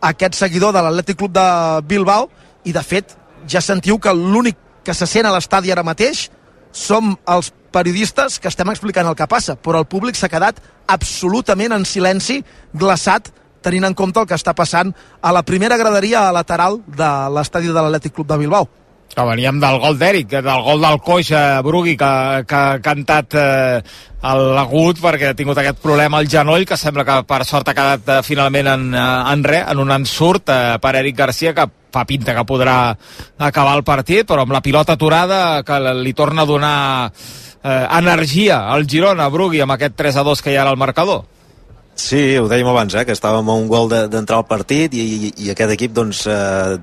aquest 0.05 0.37
seguidor 0.37 0.73
de 0.75 0.83
l'Atlètic 0.85 1.17
Club 1.17 1.33
de 1.35 1.47
Bilbao 1.89 2.29
i 2.65 2.73
de 2.75 2.83
fet 2.83 3.17
ja 3.49 3.61
sentiu 3.61 3.99
que 3.99 4.13
l'únic 4.13 4.57
que 4.85 4.93
se 4.93 5.07
sent 5.09 5.25
a 5.25 5.33
l'estadi 5.33 5.73
ara 5.73 5.85
mateix 5.85 6.29
som 6.75 7.15
els 7.31 7.51
periodistes 7.75 8.39
que 8.39 8.51
estem 8.51 8.69
explicant 8.71 9.07
el 9.09 9.17
que 9.19 9.27
passa, 9.27 9.55
però 9.55 9.81
el 9.81 9.89
públic 9.89 10.15
s'ha 10.15 10.31
quedat 10.31 10.61
absolutament 10.91 11.73
en 11.75 11.85
silenci, 11.87 12.41
glaçat, 12.73 13.31
tenint 13.65 13.89
en 13.89 13.97
compte 13.97 14.21
el 14.21 14.29
que 14.29 14.37
està 14.37 14.53
passant 14.57 14.93
a 15.21 15.33
la 15.35 15.43
primera 15.43 15.77
graderia 15.81 16.29
lateral 16.35 16.81
de 16.85 17.11
l'estadi 17.35 17.73
de 17.73 17.81
l'Atlètic 17.81 18.13
Club 18.15 18.29
de 18.29 18.41
Bilbao. 18.45 18.67
Que 19.15 19.23
veníem 19.23 19.61
del 19.61 19.77
gol 19.79 19.95
d'Eric, 19.99 20.33
del 20.43 20.63
gol 20.65 20.81
del 20.81 20.97
coix 20.99 21.29
eh, 21.31 21.61
Brugui, 21.63 21.93
que, 21.95 22.09
que 22.49 22.57
ha 22.57 22.79
cantat 22.83 23.37
eh, 23.39 23.77
l'agut 24.57 24.99
perquè 24.99 25.29
ha 25.31 25.37
tingut 25.37 25.61
aquest 25.61 25.79
problema 25.79 26.19
al 26.19 26.27
genoll, 26.27 26.65
que 26.67 26.77
sembla 26.77 27.05
que 27.07 27.21
per 27.29 27.45
sort 27.47 27.69
ha 27.69 27.75
quedat 27.77 28.09
eh, 28.09 28.19
finalment 28.27 28.71
en, 28.73 28.89
eh, 28.91 29.05
en 29.31 29.45
res, 29.45 29.63
en 29.71 29.83
un 29.85 29.93
ensurt 29.95 30.51
eh, 30.51 30.59
per 30.83 30.95
Eric 30.99 31.21
Garcia, 31.21 31.53
que 31.55 31.69
fa 31.95 32.03
pinta 32.09 32.35
que 32.35 32.43
podrà 32.49 32.77
acabar 33.37 33.77
el 33.77 33.85
partit, 33.87 34.25
però 34.27 34.43
amb 34.43 34.57
la 34.57 34.63
pilota 34.65 34.97
aturada 34.97 35.61
que 35.63 35.79
li 36.01 36.11
torna 36.17 36.43
a 36.43 36.49
donar 36.49 36.75
eh, 37.07 37.87
energia 38.01 38.65
al 38.73 38.89
Girona, 38.89 39.29
Brugui, 39.31 39.63
amb 39.63 39.77
aquest 39.77 39.95
3 40.01 40.19
a 40.19 40.27
2 40.27 40.43
que 40.43 40.51
hi 40.51 40.59
ha 40.59 40.67
al 40.67 40.81
marcador. 40.81 41.23
Sí, 41.95 42.35
ho 42.35 42.49
dèiem 42.51 42.67
abans, 42.67 42.93
eh, 42.93 43.05
que 43.07 43.15
estàvem 43.15 43.47
a 43.47 43.53
un 43.55 43.69
gol 43.71 43.87
d'entrar 43.87 44.35
de, 44.35 44.41
al 44.41 44.47
partit 44.49 44.93
i, 44.93 45.03
i, 45.03 45.29
i 45.45 45.51
aquest 45.53 45.71
equip, 45.77 45.93
doncs, 45.95 46.25
eh, 46.27 46.75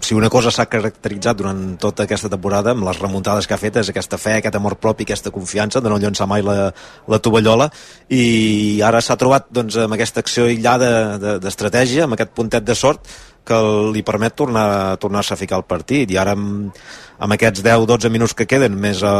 si 0.00 0.14
una 0.14 0.28
cosa 0.32 0.50
s'ha 0.52 0.66
caracteritzat 0.68 1.36
durant 1.36 1.60
tota 1.80 2.04
aquesta 2.04 2.28
temporada 2.32 2.72
amb 2.74 2.84
les 2.88 3.00
remuntades 3.00 3.46
que 3.46 3.54
ha 3.54 3.60
fet 3.60 3.76
és 3.80 3.90
aquesta 3.92 4.18
fe, 4.18 4.36
aquest 4.36 4.56
amor 4.56 4.76
propi, 4.80 5.04
aquesta 5.04 5.32
confiança 5.32 5.80
de 5.80 5.92
no 5.92 5.98
llançar 6.00 6.26
mai 6.28 6.44
la, 6.44 6.70
la 7.08 7.18
tovallola 7.20 7.68
i 8.08 8.80
ara 8.84 9.00
s'ha 9.04 9.18
trobat 9.20 9.50
doncs, 9.52 9.76
amb 9.84 9.96
aquesta 9.96 10.24
acció 10.24 10.46
aïllada 10.48 11.38
d'estratègia, 11.40 12.02
de, 12.02 12.08
amb 12.08 12.16
aquest 12.16 12.32
puntet 12.36 12.64
de 12.64 12.76
sort 12.76 13.12
que 13.44 13.60
li 13.92 14.04
permet 14.06 14.36
tornar 14.36 14.96
tornar-se 15.00 15.34
a 15.34 15.40
ficar 15.40 15.60
al 15.60 15.68
partit 15.68 16.10
i 16.10 16.18
ara 16.20 16.36
amb, 16.36 16.72
amb 17.18 17.36
aquests 17.36 17.64
10-12 17.64 18.12
minuts 18.12 18.36
que 18.36 18.48
queden 18.48 18.76
més 18.80 19.04
eh, 19.04 19.14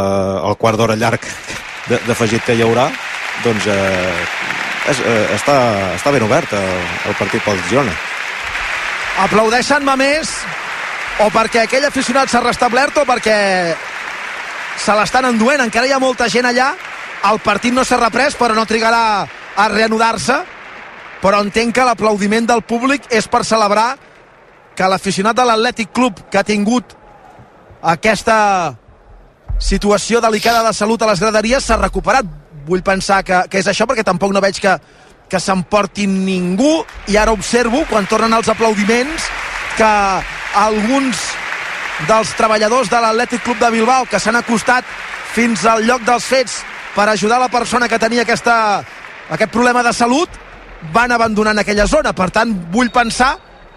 el 0.48 0.56
quart 0.60 0.80
d'hora 0.80 0.98
llarg 1.00 1.24
d'afegit 2.08 2.44
que 2.46 2.56
hi 2.56 2.64
haurà 2.64 2.88
doncs 3.44 3.68
eh, 3.68 4.69
és, 4.88 5.00
eh, 5.00 5.34
està, 5.36 5.56
està 5.96 6.12
ben 6.14 6.24
obert 6.24 6.52
el, 6.56 6.70
el 7.10 7.18
partit 7.18 7.44
pel 7.44 7.60
Girona. 7.68 7.92
Aplaudeixen 9.26 9.84
Mamés 9.84 10.32
o 11.20 11.28
perquè 11.34 11.66
aquell 11.66 11.84
aficionat 11.84 12.30
s'ha 12.32 12.40
restablert 12.40 13.02
o 13.02 13.04
perquè 13.08 13.36
se 14.80 14.96
l'estan 14.96 15.28
enduent. 15.28 15.60
Encara 15.66 15.88
hi 15.88 15.92
ha 15.92 16.00
molta 16.00 16.28
gent 16.32 16.48
allà. 16.48 16.72
El 17.30 17.40
partit 17.44 17.74
no 17.76 17.84
s'ha 17.84 18.00
reprès, 18.00 18.36
però 18.38 18.56
no 18.56 18.64
trigarà 18.64 19.02
a 19.56 19.68
reanudar-se. 19.68 20.38
Però 21.20 21.42
entenc 21.44 21.74
que 21.76 21.84
l'aplaudiment 21.84 22.46
del 22.48 22.62
públic 22.64 23.10
és 23.12 23.28
per 23.28 23.44
celebrar 23.44 23.90
que 24.76 24.88
l'aficionat 24.88 25.36
de 25.36 25.44
l'Atlètic 25.44 25.92
Club 25.92 26.22
que 26.32 26.40
ha 26.40 26.46
tingut 26.46 26.94
aquesta 27.82 28.38
situació 29.60 30.22
delicada 30.24 30.62
de 30.64 30.72
salut 30.72 31.02
a 31.02 31.10
les 31.10 31.20
graderies 31.20 31.66
s'ha 31.66 31.76
recuperat 31.76 32.39
vull 32.70 32.86
pensar 32.86 33.24
que, 33.26 33.44
que 33.50 33.58
és 33.58 33.68
això 33.70 33.86
perquè 33.90 34.06
tampoc 34.06 34.32
no 34.32 34.42
veig 34.42 34.62
que 34.62 34.78
que 35.30 35.40
s'emporti 35.40 36.08
ningú. 36.10 36.82
I 37.08 37.16
ara 37.16 37.32
observo 37.32 37.84
quan 37.88 38.08
tornen 38.10 38.34
els 38.34 38.50
aplaudiments 38.50 39.28
que 39.78 39.92
alguns 40.58 41.22
dels 42.08 42.34
treballadors 42.36 42.90
de 42.90 43.00
l'Atlètic 43.00 43.44
Club 43.46 43.60
de 43.60 43.70
Bilbao 43.70 44.08
que 44.10 44.18
s'han 44.18 44.40
acostat 44.40 44.84
fins 45.30 45.64
al 45.68 45.84
lloc 45.86 46.02
dels 46.02 46.26
fets 46.26 46.58
per 46.96 47.06
ajudar 47.08 47.38
la 47.38 47.52
persona 47.52 47.88
que 47.88 48.00
tenia 48.02 48.24
aquesta, 48.26 48.82
aquest 49.30 49.52
problema 49.52 49.84
de 49.86 49.92
salut 49.94 50.28
van 50.92 51.12
abandonant 51.12 51.62
aquella 51.62 51.86
zona. 51.86 52.12
Per 52.12 52.30
tant 52.34 52.52
vull 52.72 52.90
pensar 52.90 53.36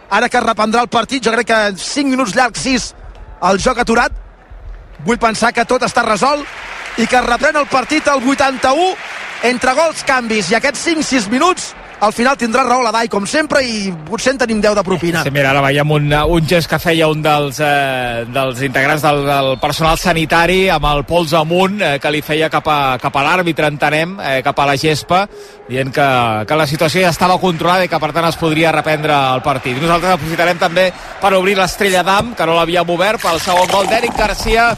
ara 0.10 0.30
que 0.30 0.40
es 0.40 0.46
reprendrà 0.46 0.82
el 0.82 0.90
partit, 0.90 1.24
jo 1.24 1.32
crec 1.32 1.48
que 1.48 1.62
5 1.78 2.10
minuts 2.10 2.34
llargs, 2.36 2.66
6 2.66 2.90
el 3.44 3.60
joc 3.60 3.80
aturat 3.84 4.14
vull 5.06 5.20
pensar 5.20 5.52
que 5.54 5.66
tot 5.68 5.84
està 5.84 6.02
resolt 6.06 6.48
i 6.98 7.08
que 7.10 7.22
reprèn 7.26 7.58
el 7.58 7.70
partit 7.72 8.08
al 8.08 8.22
81 8.22 8.94
entre 9.50 9.74
gols, 9.76 10.04
canvis 10.08 10.52
i 10.52 10.60
aquests 10.60 10.86
5-6 10.88 11.32
minuts 11.32 11.72
al 12.04 12.12
final 12.12 12.36
tindrà 12.36 12.66
raó 12.66 12.82
la 12.84 12.92
Dai, 12.92 13.08
com 13.08 13.24
sempre, 13.30 13.62
i 13.64 13.88
potser 14.10 14.34
en 14.34 14.40
tenim 14.42 14.60
10 14.62 14.76
de 14.76 14.84
propina. 14.84 15.22
Sí, 15.24 15.32
mira, 15.32 15.54
ara 15.54 15.62
veiem 15.64 15.92
un, 15.96 16.10
un 16.12 16.48
gest 16.50 16.68
que 16.68 16.80
feia 16.82 17.08
un 17.08 17.22
dels, 17.24 17.62
eh, 17.64 18.26
dels 18.28 18.60
integrants 18.68 19.06
del, 19.06 19.22
del 19.28 19.52
personal 19.62 19.96
sanitari 20.02 20.66
amb 20.74 20.90
el 20.90 21.06
pols 21.08 21.32
amunt 21.40 21.80
eh, 21.80 21.94
que 22.04 22.12
li 22.12 22.20
feia 22.26 22.50
cap 22.52 22.68
a, 22.68 22.80
cap 23.00 23.16
a 23.16 23.24
l'àrbitre, 23.24 23.70
entenem, 23.72 24.18
eh, 24.20 24.42
cap 24.44 24.60
a 24.60 24.66
la 24.68 24.76
gespa, 24.80 25.22
dient 25.70 25.94
que, 25.96 26.10
que 26.50 26.58
la 26.60 26.68
situació 26.68 27.06
ja 27.06 27.14
estava 27.16 27.40
controlada 27.40 27.88
i 27.88 27.92
que 27.92 28.02
per 28.04 28.12
tant 28.12 28.28
es 28.28 28.40
podria 28.42 28.74
reprendre 28.76 29.16
el 29.38 29.46
partit. 29.46 29.80
Nosaltres 29.80 30.18
aprofitarem 30.18 30.60
també 30.60 30.90
per 31.22 31.32
obrir 31.38 31.56
l'estrella 31.62 32.04
d'Am, 32.04 32.36
que 32.36 32.50
no 32.50 32.60
l'havíem 32.60 32.92
obert, 32.98 33.24
pel 33.24 33.40
segon 33.40 33.72
gol 33.72 33.88
d'Eric 33.88 34.20
Garcia, 34.20 34.74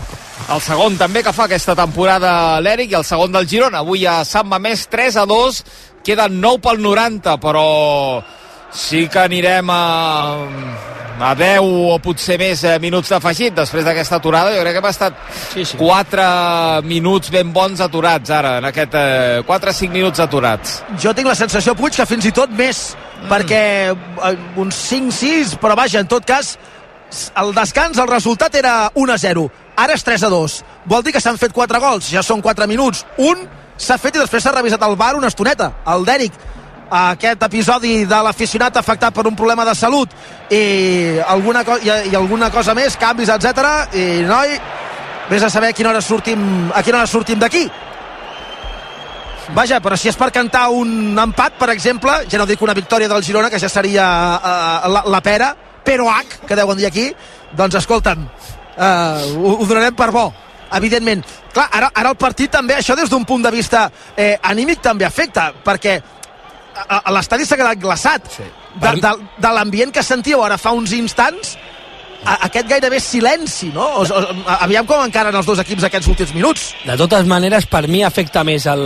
el 0.45 0.61
segon 0.61 0.97
també 0.99 1.23
que 1.25 1.33
fa 1.33 1.47
aquesta 1.47 1.73
temporada 1.77 2.59
l'Eric 2.61 2.91
i 2.93 2.97
el 2.99 3.05
segon 3.07 3.33
del 3.33 3.47
Girona. 3.49 3.81
Avui 3.81 4.05
a 4.05 4.19
Sant 4.27 4.45
Mamés 4.45 4.85
3 4.91 5.17
a 5.23 5.25
2, 5.25 5.61
queden 6.05 6.37
9 6.41 6.61
pel 6.61 6.83
90, 6.83 7.37
però 7.41 7.63
sí 8.75 9.07
que 9.09 9.23
anirem 9.23 9.71
a, 9.73 10.35
a 11.17 11.31
10 11.39 11.63
o 11.63 11.97
potser 12.03 12.37
més 12.37 12.61
eh, 12.67 12.75
minuts 12.83 13.09
d'afegit 13.09 13.55
després 13.57 13.87
d'aquesta 13.87 14.19
aturada. 14.19 14.53
Jo 14.53 14.61
crec 14.61 14.77
que 14.77 14.83
hem 14.83 14.91
estat 14.91 15.17
sí, 15.55 15.65
sí. 15.65 15.79
4 15.81 16.83
minuts 16.85 17.33
ben 17.33 17.49
bons 17.55 17.81
aturats 17.81 18.29
ara, 18.35 18.57
en 18.61 18.69
aquest 18.69 18.99
eh, 19.01 19.41
4-5 19.47 19.97
minuts 19.97 20.21
aturats. 20.21 20.77
Jo 21.01 21.15
tinc 21.17 21.31
la 21.31 21.39
sensació, 21.39 21.73
Puig, 21.79 21.97
que 21.97 22.05
fins 22.09 22.29
i 22.29 22.35
tot 22.35 22.53
més, 22.53 22.91
mm. 22.93 23.27
perquè 23.33 23.65
eh, 23.89 24.37
uns 24.61 24.85
5-6, 24.91 25.57
però 25.63 25.79
vaja, 25.79 26.05
en 26.05 26.11
tot 26.11 26.27
cas, 26.27 26.57
el 27.41 27.53
descans, 27.55 27.97
el 27.97 28.11
resultat 28.11 28.61
era 28.61 28.91
1-0. 28.93 29.49
Ara 29.75 29.93
és 29.93 30.03
3-2. 30.05 30.61
Vol 30.85 31.03
dir 31.03 31.11
que 31.15 31.21
s'han 31.21 31.37
fet 31.37 31.53
4 31.53 31.79
gols, 31.83 32.09
ja 32.11 32.23
són 32.23 32.41
4 32.41 32.67
minuts. 32.67 33.05
Un 33.17 33.43
s'ha 33.77 33.97
fet 33.99 34.15
i 34.15 34.21
després 34.21 34.43
s'ha 34.43 34.55
revisat 34.55 34.83
el 34.87 34.95
bar 34.95 35.15
una 35.17 35.27
estoneta, 35.27 35.71
el 35.91 36.05
Dèric 36.07 36.37
aquest 36.89 37.41
episodi 37.43 38.05
de 38.05 38.17
l'aficionat 38.23 38.77
afectat 38.77 39.13
per 39.13 39.25
un 39.27 39.35
problema 39.35 39.65
de 39.65 39.73
salut 39.75 40.11
i 40.53 41.17
alguna, 41.27 41.63
i, 41.81 41.89
i 42.11 42.15
alguna 42.15 42.51
cosa 42.53 42.75
més, 42.77 42.97
canvis, 42.97 43.31
etc. 43.33 43.65
I, 43.93 44.05
noi, 44.27 44.53
vés 45.29 45.43
a 45.43 45.49
saber 45.49 45.71
a 45.71 45.77
quina 45.77 45.89
hora 45.89 46.01
sortim, 46.01 46.69
a 46.73 46.83
quina 46.83 47.01
hora 47.01 47.09
sortim 47.09 47.41
d'aquí. 47.41 47.65
Vaja, 49.55 49.79
però 49.81 49.97
si 49.97 50.09
és 50.09 50.17
per 50.17 50.31
cantar 50.33 50.67
un 50.73 51.17
empat, 51.21 51.57
per 51.59 51.69
exemple, 51.73 52.23
ja 52.29 52.39
no 52.41 52.47
dic 52.49 52.61
una 52.65 52.73
victòria 52.73 53.09
del 53.09 53.23
Girona, 53.23 53.49
que 53.49 53.61
ja 53.61 53.69
seria 53.69 54.05
uh, 54.37 54.89
la, 54.89 55.03
la 55.05 55.21
pera, 55.21 55.51
però 55.85 56.09
H, 56.09 56.41
que 56.47 56.57
deuen 56.57 56.77
dir 56.77 56.87
aquí, 56.89 57.11
doncs 57.53 57.77
escolta'm, 57.77 58.25
uh, 58.77 59.21
ho, 59.39 59.55
ho 59.59 59.65
donarem 59.69 59.95
per 59.95 60.11
bo 60.15 60.31
evidentment. 60.75 61.23
Clar, 61.53 61.67
ara, 61.71 61.89
ara 61.93 62.11
el 62.11 62.19
partit 62.19 62.51
també, 62.51 62.75
això 62.79 62.95
des 62.97 63.09
d'un 63.11 63.25
punt 63.25 63.43
de 63.45 63.51
vista 63.53 63.85
eh, 64.17 64.35
anímic 64.43 64.81
també 64.83 65.05
afecta, 65.07 65.51
perquè 65.63 65.99
l'estadi 67.13 67.45
s'ha 67.47 67.57
quedat 67.59 67.79
glaçat. 67.79 68.27
Sí. 68.37 68.47
De, 68.75 68.91
de, 68.99 69.11
de 69.39 69.51
l'ambient 69.55 69.93
que 69.95 70.03
sentíeu 70.03 70.43
ara 70.43 70.57
fa 70.59 70.73
uns 70.75 70.91
instants, 70.97 71.55
a, 72.25 72.37
aquest 72.47 72.67
gairebé 72.69 72.99
silenci, 72.99 73.69
no? 73.75 73.85
O, 74.01 74.03
o, 74.03 74.21
aviam 74.57 74.87
com 74.89 75.03
encaren 75.05 75.35
els 75.37 75.47
dos 75.47 75.61
equips 75.61 75.87
aquests 75.87 76.09
últims 76.11 76.33
minuts. 76.35 76.65
De 76.85 76.97
totes 76.99 77.27
maneres, 77.29 77.67
per 77.69 77.85
mi 77.91 78.03
afecta 78.05 78.43
més 78.47 78.65
el 78.71 78.85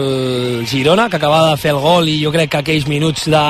Girona, 0.70 1.10
que 1.10 1.20
acaba 1.20 1.46
de 1.50 1.56
fer 1.62 1.74
el 1.74 1.82
gol, 1.84 2.12
i 2.12 2.20
jo 2.24 2.34
crec 2.36 2.52
que 2.54 2.64
aquells 2.64 2.90
minuts 2.92 3.30
de, 3.32 3.46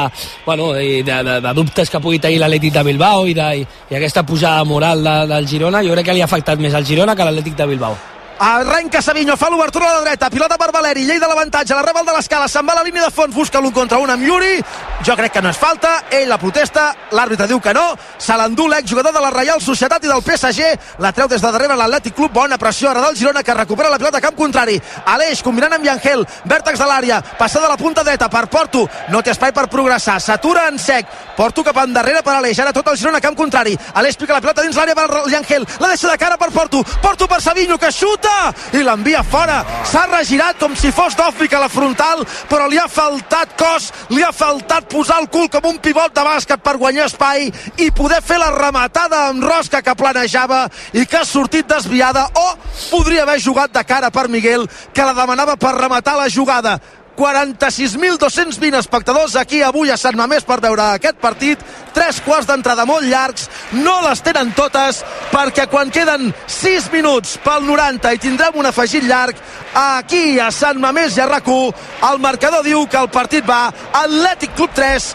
bueno, 0.46 0.72
de, 0.78 1.02
de, 1.08 1.40
de 1.46 1.56
dubtes 1.58 1.90
que 1.90 2.04
pugui 2.04 2.22
tenir 2.22 2.40
l'Atlètic 2.44 2.76
de 2.78 2.86
Bilbao 2.92 3.26
i, 3.28 3.36
de, 3.38 3.50
i, 3.64 3.68
aquesta 4.00 4.26
pujada 4.28 4.64
moral 4.64 5.04
de, 5.04 5.18
del 5.34 5.50
Girona, 5.50 5.84
jo 5.86 5.98
crec 5.98 6.12
que 6.12 6.18
li 6.18 6.24
ha 6.26 6.30
afectat 6.30 6.62
més 6.62 6.78
al 6.78 6.88
Girona 6.88 7.18
que 7.18 7.28
l'Atlètic 7.28 7.58
de 7.60 7.70
Bilbao. 7.74 7.98
Arrenca 8.42 9.02
Savinho, 9.02 9.36
fa 9.36 9.50
l'obertura 9.50 9.90
a 9.90 9.94
la 9.96 10.06
dreta, 10.06 10.30
pilota 10.30 10.56
per 10.56 10.72
Valeri, 10.72 11.04
llei 11.04 11.20
de 11.20 11.28
l'avantatge, 11.28 11.76
la 11.76 11.82
reba 11.84 12.00
el 12.00 12.06
de 12.08 12.14
l'escala, 12.16 12.48
se'n 12.48 12.64
va 12.64 12.72
a 12.72 12.78
la 12.78 12.86
línia 12.88 13.04
de 13.04 13.12
fons, 13.12 13.36
busca 13.36 13.60
l'un 13.60 13.74
contra 13.76 13.98
un 14.00 14.10
amb 14.10 14.24
Yuri, 14.24 14.62
jo 15.04 15.16
crec 15.20 15.34
que 15.34 15.42
no 15.44 15.50
és 15.52 15.60
falta, 15.60 16.06
ell 16.16 16.32
la 16.32 16.38
protesta, 16.40 16.86
l'àrbitre 17.12 17.50
diu 17.52 17.60
que 17.60 17.74
no, 17.76 17.84
se 18.18 18.38
l'endú 18.40 18.70
l'exjugador 18.72 19.12
de 19.12 19.20
la 19.20 19.34
Reial 19.36 19.60
Societat 19.60 20.08
i 20.08 20.12
del 20.12 20.24
PSG, 20.24 20.70
la 21.04 21.12
treu 21.12 21.28
des 21.28 21.44
de 21.44 21.52
darrere 21.52 21.76
l'Atlètic 21.76 22.16
Club, 22.16 22.32
bona 22.32 22.58
pressió 22.58 22.94
ara 22.94 23.02
del 23.04 23.18
Girona 23.20 23.44
que 23.44 23.58
recupera 23.58 23.92
la 23.92 24.00
pilota 24.00 24.24
a 24.24 24.24
camp 24.24 24.40
contrari, 24.40 24.80
Aleix 25.12 25.44
combinant 25.44 25.76
amb 25.76 25.90
Yangel, 25.90 26.24
vèrtex 26.48 26.80
de 26.80 26.88
l'àrea, 26.88 27.20
passada 27.38 27.68
de 27.68 27.74
la 27.74 27.78
punta 27.84 28.08
dreta 28.08 28.32
per 28.32 28.46
Porto, 28.48 28.86
no 29.12 29.20
té 29.20 29.36
espai 29.36 29.52
per 29.52 29.68
progressar, 29.68 30.22
s'atura 30.24 30.70
en 30.72 30.80
sec, 30.80 31.12
Porto 31.36 31.68
cap 31.68 31.84
endarrere 31.84 32.24
per 32.24 32.38
Aleix, 32.38 32.64
ara 32.64 32.72
tot 32.72 32.88
el 32.88 32.96
Girona 33.04 33.20
a 33.20 33.28
camp 33.28 33.36
contrari, 33.36 33.76
Aleix 34.00 34.16
pica 34.16 34.40
la 34.40 34.40
pilota 34.40 34.64
dins 34.64 34.80
l'àrea 34.80 34.96
per 34.96 35.28
Yangel, 35.28 35.68
la 35.84 35.92
deixa 35.92 36.08
de 36.08 36.18
cara 36.18 36.40
per 36.40 36.54
Porto, 36.56 36.86
Porto 37.04 37.28
per 37.28 37.44
Savinho 37.44 37.76
que 37.76 37.92
xuta 37.92 38.29
i 38.74 38.84
l'envia 38.84 39.24
fora. 39.24 39.60
S'ha 39.88 40.06
regirat 40.10 40.60
com 40.62 40.76
si 40.78 40.92
fos 40.96 41.16
d'Òfrica 41.18 41.58
a 41.58 41.64
la 41.66 41.72
frontal, 41.72 42.26
però 42.50 42.68
li 42.70 42.80
ha 42.80 42.88
faltat 42.92 43.56
cos, 43.60 43.90
li 44.14 44.24
ha 44.24 44.32
faltat 44.36 44.90
posar 44.92 45.20
el 45.24 45.30
cul 45.34 45.50
com 45.52 45.70
un 45.70 45.80
pivot 45.84 46.14
de 46.16 46.26
bàsquet 46.26 46.64
per 46.64 46.78
guanyar 46.82 47.10
espai 47.10 47.50
i 47.78 47.90
poder 47.96 48.22
fer 48.26 48.40
la 48.42 48.52
rematada 48.56 49.26
amb 49.30 49.44
rosca 49.44 49.82
que 49.86 49.98
planejava 49.98 50.66
i 50.94 51.06
que 51.06 51.22
ha 51.22 51.26
sortit 51.26 51.68
desviada 51.70 52.28
o 52.36 52.48
podria 52.90 53.26
haver 53.26 53.40
jugat 53.42 53.74
de 53.74 53.84
cara 53.84 54.12
per 54.12 54.28
Miguel 54.30 54.68
que 54.94 55.06
la 55.06 55.18
demanava 55.18 55.58
per 55.60 55.76
rematar 55.78 56.18
la 56.18 56.30
jugada 56.30 56.80
46.220 57.20 58.80
espectadors 58.80 59.36
aquí 59.36 59.60
avui 59.62 59.92
a 59.92 59.98
Sant 60.00 60.16
Mamés 60.16 60.46
per 60.48 60.62
veure 60.64 60.86
aquest 60.96 61.20
partit. 61.20 61.60
Tres 61.92 62.22
quarts 62.24 62.48
d'entrada 62.48 62.86
molt 62.88 63.04
llargs, 63.04 63.50
no 63.76 63.98
les 64.06 64.22
tenen 64.24 64.54
totes, 64.56 65.02
perquè 65.34 65.66
quan 65.68 65.92
queden 65.92 66.30
6 66.48 66.88
minuts 66.94 67.36
pel 67.44 67.66
90 67.68 68.14
i 68.16 68.22
tindrem 68.24 68.56
un 68.62 68.70
afegit 68.70 69.04
llarg, 69.04 69.36
aquí 69.76 70.40
a 70.40 70.48
Sant 70.56 70.80
Mamés 70.80 71.18
i 71.18 71.26
a 71.26 71.28
rac 71.28 71.50
el 71.50 72.20
marcador 72.22 72.64
diu 72.64 72.86
que 72.88 72.98
el 73.00 73.10
partit 73.10 73.46
va 73.48 73.72
Atlètic 74.04 74.54
Club 74.56 74.72
3, 74.76 75.08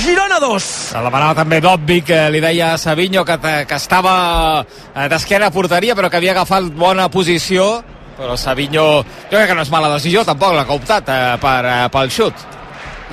Girona 0.00 0.38
2. 0.40 0.62
Se 0.62 0.96
la 0.96 1.08
demanava 1.10 1.34
també 1.42 1.60
d'Obvi 1.60 2.00
que 2.06 2.20
li 2.30 2.40
deia 2.40 2.74
a 2.74 2.78
Savinho 2.78 3.24
que, 3.24 3.36
que 3.66 3.74
estava 3.74 4.64
eh, 4.94 5.08
d'esquena 5.10 5.50
a 5.50 5.54
porteria 5.54 5.96
però 5.98 6.08
que 6.08 6.20
havia 6.20 6.36
agafat 6.36 6.70
bona 6.78 7.10
posició 7.10 7.82
però 8.20 8.36
Savinho 8.36 8.86
jo 9.00 9.32
crec 9.32 9.48
que 9.48 9.56
no 9.56 9.64
és 9.64 9.72
mala 9.72 9.88
decisió 9.94 10.24
tampoc 10.28 10.52
la 10.52 10.66
que 10.68 10.74
ha 10.74 10.80
optat 10.80 11.08
eh, 11.08 11.20
per, 11.40 11.58
eh, 11.64 11.84
pel 11.92 12.10
xut 12.12 12.42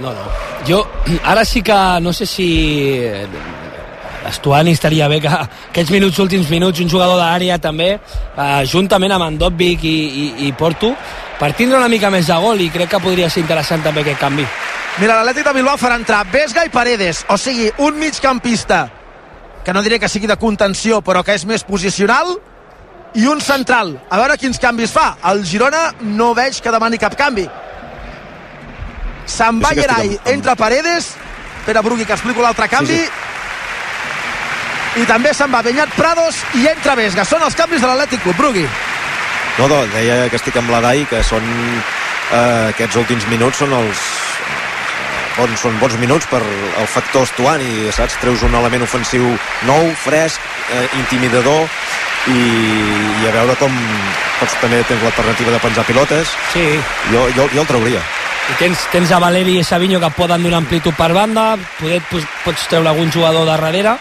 no, 0.03 0.11
no. 0.11 0.25
Jo 0.67 0.81
ara 1.31 1.45
sí 1.47 1.63
que 1.63 1.77
no 2.03 2.11
sé 2.13 2.27
si 2.27 2.49
Estuani 4.27 4.73
estaria 4.75 5.07
bé 5.07 5.21
que 5.23 5.29
aquests 5.31 5.91
minuts, 5.93 6.17
últims 6.19 6.49
minuts, 6.51 6.81
un 6.83 6.89
jugador 6.91 7.15
d'àrea 7.21 7.55
també, 7.63 7.93
eh, 7.95 8.65
juntament 8.67 9.13
amb 9.15 9.23
Andovic 9.29 9.85
i, 9.87 9.93
i, 10.23 10.25
i 10.47 10.51
Porto, 10.51 10.89
per 11.39 11.53
tindre 11.55 11.77
una 11.79 11.87
mica 11.87 12.09
més 12.11 12.27
de 12.27 12.35
gol 12.43 12.59
i 12.59 12.67
crec 12.73 12.91
que 12.91 12.99
podria 12.99 13.29
ser 13.31 13.45
interessant 13.45 13.85
també 13.85 14.03
aquest 14.03 14.19
canvi. 14.19 14.43
Mira, 14.97 15.15
l'Atlètic 15.15 15.47
de 15.47 15.53
Bilbao 15.55 15.79
farà 15.79 15.95
entrar 16.01 16.25
Vesga 16.33 16.65
i 16.67 16.73
Paredes, 16.73 17.23
o 17.31 17.37
sigui, 17.39 17.69
un 17.87 17.95
migcampista 18.01 18.81
que 19.63 19.71
no 19.71 19.85
diré 19.85 19.99
que 19.99 20.11
sigui 20.11 20.27
de 20.27 20.39
contenció, 20.41 20.99
però 21.05 21.23
que 21.23 21.37
és 21.37 21.47
més 21.47 21.63
posicional, 21.63 22.35
i 23.15 23.27
un 23.27 23.41
central. 23.41 23.95
A 24.09 24.19
veure 24.19 24.37
quins 24.37 24.59
canvis 24.59 24.91
fa. 24.93 25.15
El 25.31 25.43
Girona 25.45 25.91
no 26.01 26.33
veig 26.37 26.59
que 26.61 26.73
demani 26.73 26.99
cap 27.01 27.15
canvi. 27.19 27.47
Se'n 29.27 29.61
va 29.63 29.73
sí 29.73 29.81
Gerai, 29.81 30.13
amb... 30.15 30.27
entra 30.33 30.55
Paredes, 30.55 31.13
Pere 31.65 31.81
Brugui, 31.83 32.05
que 32.07 32.15
explico 32.15 32.41
l'altre 32.41 32.69
canvi, 32.71 32.95
sí, 32.95 33.05
sí. 34.95 35.01
i 35.01 35.07
també 35.09 35.33
se'n 35.35 35.51
va 35.51 35.63
Benyat 35.65 35.91
Prados 35.97 36.39
i 36.55 36.67
entra 36.71 36.95
Vesga. 36.95 37.25
Són 37.27 37.43
els 37.43 37.57
canvis 37.59 37.83
de 37.83 37.89
l'Atlètic 37.89 38.23
Club, 38.23 38.37
Brugui. 38.39 38.67
No, 39.57 39.67
no, 39.67 39.81
deia 39.91 40.29
que 40.29 40.37
estic 40.39 40.55
amb 40.61 40.71
la 40.71 40.79
Dai, 40.85 41.03
que 41.09 41.19
són 41.25 41.43
eh, 41.43 42.69
aquests 42.71 42.95
últims 43.01 43.27
minuts 43.31 43.59
són 43.63 43.73
els 43.73 44.05
bons, 45.37 45.59
són 45.61 45.77
bons 45.81 45.97
minuts 46.01 46.27
per 46.29 46.41
el 46.41 46.87
factor 46.89 47.27
Estuani, 47.27 47.91
saps? 47.93 48.17
Treus 48.21 48.43
un 48.45 48.55
element 48.57 48.85
ofensiu 48.87 49.25
nou, 49.69 49.91
fresc, 50.03 50.41
eh, 50.73 50.85
intimidador, 51.01 51.67
i, 52.33 52.41
i 53.23 53.27
a 53.27 53.33
veure 53.35 53.55
com 53.59 53.73
pots 54.39 54.55
també 54.61 54.83
tens 54.87 55.03
l'alternativa 55.03 55.55
de 55.55 55.63
penjar 55.63 55.85
pilotes 55.87 56.35
sí. 56.53 56.67
jo, 57.13 57.27
jo, 57.35 57.49
jo 57.53 57.63
el 57.63 57.69
trauria 57.69 58.03
i 58.47 58.55
tens, 58.59 58.85
tens 58.93 59.11
a 59.11 59.19
Valeri 59.19 59.57
i 59.59 59.65
Savinho 59.67 59.99
que 59.99 60.11
poden 60.15 60.45
donar 60.47 60.61
amplitud 60.61 60.95
per 60.95 61.11
banda 61.15 61.49
poder, 61.79 62.01
pots 62.09 62.69
treure 62.71 62.93
algun 62.93 63.11
jugador 63.11 63.45
de 63.45 63.51
darrere 63.55 63.97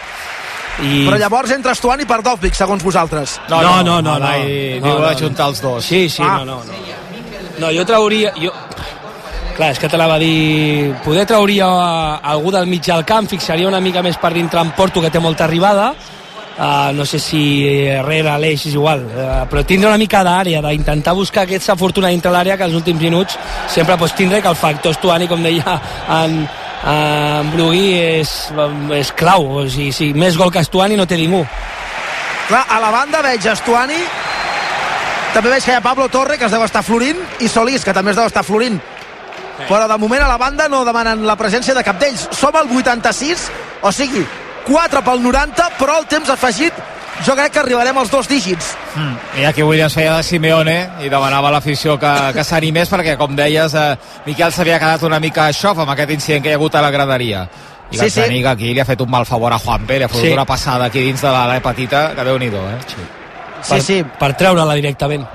i... 0.77 1.07
Però 1.07 1.17
llavors 1.17 1.51
entra 1.55 1.73
Estuani 1.73 2.05
per 2.05 2.19
Dovvik, 2.21 2.53
segons 2.53 2.83
vosaltres. 2.85 3.39
No, 3.49 3.63
no, 3.65 3.79
no, 3.81 3.95
no. 3.97 4.11
no, 4.13 4.19
no, 4.19 4.19
no, 4.19 4.19
no, 4.21 4.99
no, 5.01 5.29
no. 5.33 5.47
els 5.47 5.61
dos. 5.63 5.85
Sí, 5.85 6.03
sí, 6.07 6.21
ah. 6.21 6.43
no, 6.45 6.45
no, 6.45 6.61
no. 6.61 6.97
No, 7.57 7.71
jo 7.73 7.85
trauria... 7.89 8.33
Jo, 8.37 8.51
clar, 9.57 9.71
és 9.73 9.79
que 9.81 9.89
te 9.89 9.97
la 9.97 10.05
va 10.05 10.19
dir 10.21 10.93
poder 11.01 11.25
trauria 11.25 11.65
algú 12.21 12.53
del 12.53 12.67
mig 12.69 12.85
del 12.85 13.01
camp 13.09 13.25
fixaria 13.25 13.65
una 13.67 13.81
mica 13.81 14.03
més 14.05 14.19
per 14.21 14.29
dintre 14.35 14.61
en 14.61 14.69
Porto 14.77 15.01
que 15.01 15.09
té 15.09 15.17
molta 15.19 15.47
arribada 15.47 15.95
Uh, 16.57 16.89
no 16.97 17.05
sé 17.05 17.19
si 17.21 17.39
Herrera, 17.85 18.33
Aleix 18.33 18.63
és 18.65 18.73
igual 18.73 19.03
uh, 19.05 19.43
però 19.45 19.61
tindre 19.61 19.91
una 19.91 19.99
mica 20.01 20.23
d'àrea 20.25 20.57
d'intentar 20.65 21.13
buscar 21.13 21.43
aquesta 21.45 21.75
fortuna 21.77 22.09
dintre 22.09 22.31
l'àrea 22.33 22.55
que 22.57 22.65
els 22.65 22.73
últims 22.73 22.97
minuts 22.97 23.37
sempre 23.69 23.93
pots 24.01 24.15
tindre 24.17 24.41
que 24.41 24.49
el 24.49 24.57
factor 24.57 24.95
Estuani 24.95 25.27
com 25.29 25.45
deia 25.45 25.75
en, 26.17 26.39
en 26.95 27.51
Brugui 27.53 27.91
és, 28.01 28.31
és 28.97 29.13
clau 29.13 29.45
o 29.59 29.67
sigui, 29.69 29.91
si 29.93 30.09
més 30.17 30.33
gol 30.33 30.49
que 30.49 30.65
Estuani 30.65 30.97
no 30.97 31.05
té 31.05 31.21
ningú 31.21 31.43
Clar, 32.47 32.63
a 32.63 32.79
la 32.79 32.89
banda 32.95 33.19
veig 33.19 33.43
Estuani, 33.51 33.97
també 35.33 35.51
veig 35.51 35.65
que 35.65 35.73
hi 35.73 35.75
ha 35.75 35.83
Pablo 35.83 36.07
Torre, 36.07 36.37
que 36.39 36.47
es 36.47 36.53
deu 36.53 36.63
estar 36.63 36.79
florint, 36.79 37.19
i 37.43 37.49
Solís, 37.51 37.83
que 37.83 37.91
també 37.93 38.13
es 38.13 38.19
deu 38.19 38.29
estar 38.29 38.45
florint. 38.47 38.77
Però 39.67 39.83
de 39.89 39.97
moment 39.99 40.23
a 40.23 40.29
la 40.29 40.37
banda 40.39 40.69
no 40.71 40.85
demanen 40.87 41.25
la 41.27 41.35
presència 41.35 41.75
de 41.75 41.83
cap 41.83 41.99
d'ells. 41.99 42.29
Som 42.39 42.55
al 42.55 42.71
86, 42.71 43.49
o 43.83 43.91
sigui, 43.91 44.23
4 44.67 45.01
pel 45.03 45.23
90, 45.23 45.69
però 45.79 45.97
el 46.01 46.07
temps 46.11 46.29
afegit 46.29 46.73
jo 47.25 47.33
crec 47.33 47.51
que 47.55 47.59
arribarem 47.63 47.97
als 47.97 48.11
dos 48.11 48.27
dígits. 48.29 48.75
Mm. 48.95 49.39
I 49.41 49.45
aquí 49.49 49.63
Williams 49.63 49.95
feia 49.95 50.17
de 50.17 50.23
Simeone 50.23 50.75
i 51.01 51.09
demanava 51.09 51.49
a 51.49 51.55
l'afició 51.55 51.95
que, 51.99 52.11
que 52.35 52.43
s'animés 52.45 52.91
perquè, 52.91 53.15
com 53.17 53.33
deies, 53.35 53.73
eh, 53.73 53.95
Miquel 54.27 54.53
s'havia 54.53 54.77
quedat 54.79 55.03
una 55.07 55.19
mica 55.23 55.47
xof 55.53 55.79
amb 55.81 55.95
aquest 55.95 56.11
incident 56.13 56.43
que 56.43 56.51
hi 56.51 56.57
ha 56.57 56.59
hagut 56.61 56.75
a 56.75 56.83
la 56.85 56.91
graderia. 56.93 57.47
I 57.89 57.97
Sí, 57.97 58.09
sí. 58.09 58.43
Aquí 58.45 58.73
li 58.73 58.79
ha 58.81 58.85
fet 58.85 58.99
un 59.01 59.09
mal 59.09 59.25
favor 59.25 59.53
a 59.53 59.57
Juanpe, 59.57 59.97
li 59.97 60.03
ha 60.03 60.09
fotut 60.09 60.25
Sí. 60.25 60.33
una 60.33 60.45
passada 60.45 60.85
aquí 60.85 60.99
dins 60.99 61.21
de 61.21 61.29
l'ala 61.31 61.59
petita, 61.63 62.13
que 62.13 62.23
déu-n'hi-do, 62.23 62.59
eh? 62.69 62.77
Sí. 62.85 63.05
Sí, 63.61 63.69
per, 63.71 63.81
sí. 63.81 64.03
per 64.19 64.33
treure-la 64.37 64.73
directament 64.75 65.25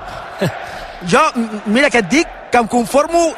Jo, 1.07 1.19
mira 1.65 1.89
que 1.89 1.97
et 1.99 2.07
dic 2.07 2.27
que 2.51 2.57
em 2.61 2.67
conformo 2.71 3.33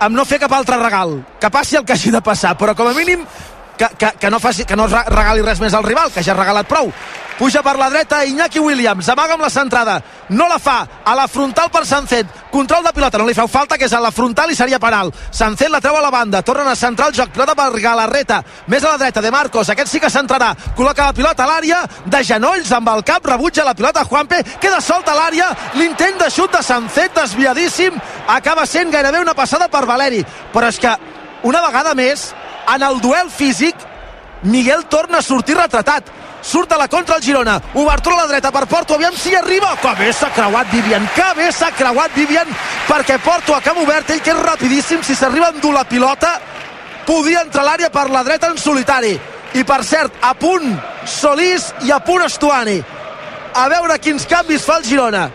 amb 0.00 0.16
no 0.16 0.24
fer 0.24 0.40
cap 0.42 0.52
altre 0.52 0.76
regal. 0.80 1.20
Que 1.40 1.50
passi 1.50 1.76
el 1.76 1.84
que 1.84 1.92
hagi 1.94 2.10
de 2.10 2.20
passar, 2.20 2.56
però 2.58 2.74
com 2.74 2.88
a 2.88 2.94
mínim 2.96 3.22
que, 3.76 3.88
que, 3.98 4.12
que, 4.20 4.30
no, 4.30 4.40
faci, 4.40 4.64
que 4.64 4.76
no 4.76 4.86
regali 4.88 5.42
res 5.42 5.60
més 5.60 5.74
al 5.74 5.84
rival, 5.84 6.12
que 6.12 6.22
ja 6.22 6.32
ha 6.34 6.38
regalat 6.38 6.68
prou. 6.68 6.92
Puja 7.34 7.64
per 7.66 7.74
la 7.74 7.88
dreta 7.90 8.20
Iñaki 8.24 8.60
Williams, 8.62 9.08
amaga 9.10 9.34
amb 9.34 9.42
la 9.42 9.50
centrada, 9.50 9.96
no 10.28 10.46
la 10.46 10.60
fa, 10.62 10.76
a 11.04 11.14
la 11.18 11.26
frontal 11.26 11.66
per 11.70 11.82
Sancet, 11.86 12.28
control 12.52 12.84
de 12.86 12.92
pilota, 12.94 13.18
no 13.18 13.26
li 13.26 13.34
feu 13.34 13.48
falta, 13.50 13.74
que 13.76 13.88
és 13.88 13.92
a 13.96 14.00
la 14.00 14.12
frontal 14.14 14.52
i 14.52 14.54
seria 14.54 14.78
penal. 14.78 15.10
Sancet 15.34 15.72
la 15.72 15.80
treu 15.82 15.98
a 15.98 16.02
la 16.04 16.12
banda, 16.14 16.44
tornen 16.46 16.70
a 16.70 16.76
centrar 16.78 17.08
el 17.10 17.16
joc, 17.18 17.32
pilota 17.34 17.56
per 17.58 17.72
Galarreta, 17.82 18.38
més 18.70 18.84
a 18.84 18.92
la 18.92 19.00
dreta 19.02 19.24
de 19.24 19.32
Marcos, 19.34 19.72
aquest 19.74 19.90
sí 19.90 20.00
que 20.00 20.12
centrarà, 20.14 20.52
col·loca 20.78 21.10
la 21.10 21.16
pilota 21.16 21.42
a 21.42 21.50
l'àrea, 21.50 21.82
de 22.06 22.22
genolls 22.22 22.70
amb 22.70 22.92
el 22.94 23.02
cap, 23.02 23.26
rebutja 23.26 23.66
la 23.66 23.74
pilota 23.74 24.06
Juanpe, 24.06 24.44
queda 24.62 24.78
solta 24.80 25.16
a 25.16 25.18
l'àrea, 25.18 25.50
l'intent 25.74 26.22
de 26.22 26.30
xut 26.30 26.54
de 26.54 26.62
Sancet 26.62 27.18
desviadíssim, 27.18 27.98
acaba 28.28 28.62
sent 28.66 28.94
gairebé 28.94 29.18
una 29.26 29.34
passada 29.34 29.66
per 29.66 29.86
Valeri, 29.90 30.22
però 30.54 30.70
és 30.70 30.78
que 30.78 30.94
una 31.42 31.66
vegada 31.66 31.98
més, 31.98 32.30
en 32.74 32.82
el 32.82 33.00
duel 33.00 33.30
físic, 33.30 33.74
Miguel 34.44 34.84
torna 34.86 35.18
a 35.18 35.22
sortir 35.22 35.56
retratat. 35.56 36.04
Surt 36.44 36.72
a 36.72 36.76
la 36.76 36.88
contra 36.88 37.16
el 37.16 37.22
Girona. 37.22 37.60
Obertura 37.72 38.16
a 38.16 38.20
la 38.20 38.26
dreta 38.26 38.50
per 38.52 38.66
Porto. 38.66 38.94
Aviam 38.94 39.14
si 39.16 39.34
arriba. 39.34 39.74
Que 39.80 39.94
bé 39.96 40.12
s'ha 40.12 40.28
creuat 40.30 40.70
Vivian. 40.70 41.08
Que 41.14 41.30
bé 41.36 41.50
s'ha 41.50 41.70
creuat 41.72 42.12
Vivian 42.14 42.48
perquè 42.86 43.18
Porto 43.18 43.54
a 43.54 43.62
camp 43.64 43.80
obert. 43.80 44.10
Ell 44.10 44.20
que 44.20 44.30
és 44.30 44.42
rapidíssim. 44.42 45.02
Si 45.02 45.16
s'arriba 45.16 45.48
a 45.48 45.54
endur 45.56 45.72
la 45.72 45.86
pilota, 45.88 46.34
podia 47.06 47.40
entrar 47.40 47.64
l'àrea 47.64 47.88
per 47.90 48.10
la 48.10 48.22
dreta 48.22 48.52
en 48.52 48.60
solitari. 48.60 49.16
I 49.54 49.64
per 49.64 49.80
cert, 49.84 50.12
a 50.20 50.34
punt 50.34 50.76
Solís 51.06 51.72
i 51.86 51.92
a 51.92 52.00
punt 52.04 52.26
Estuani. 52.26 52.82
A 53.54 53.68
veure 53.70 53.98
quins 53.98 54.26
canvis 54.28 54.66
fa 54.68 54.76
el 54.82 54.84
Girona. 54.84 55.30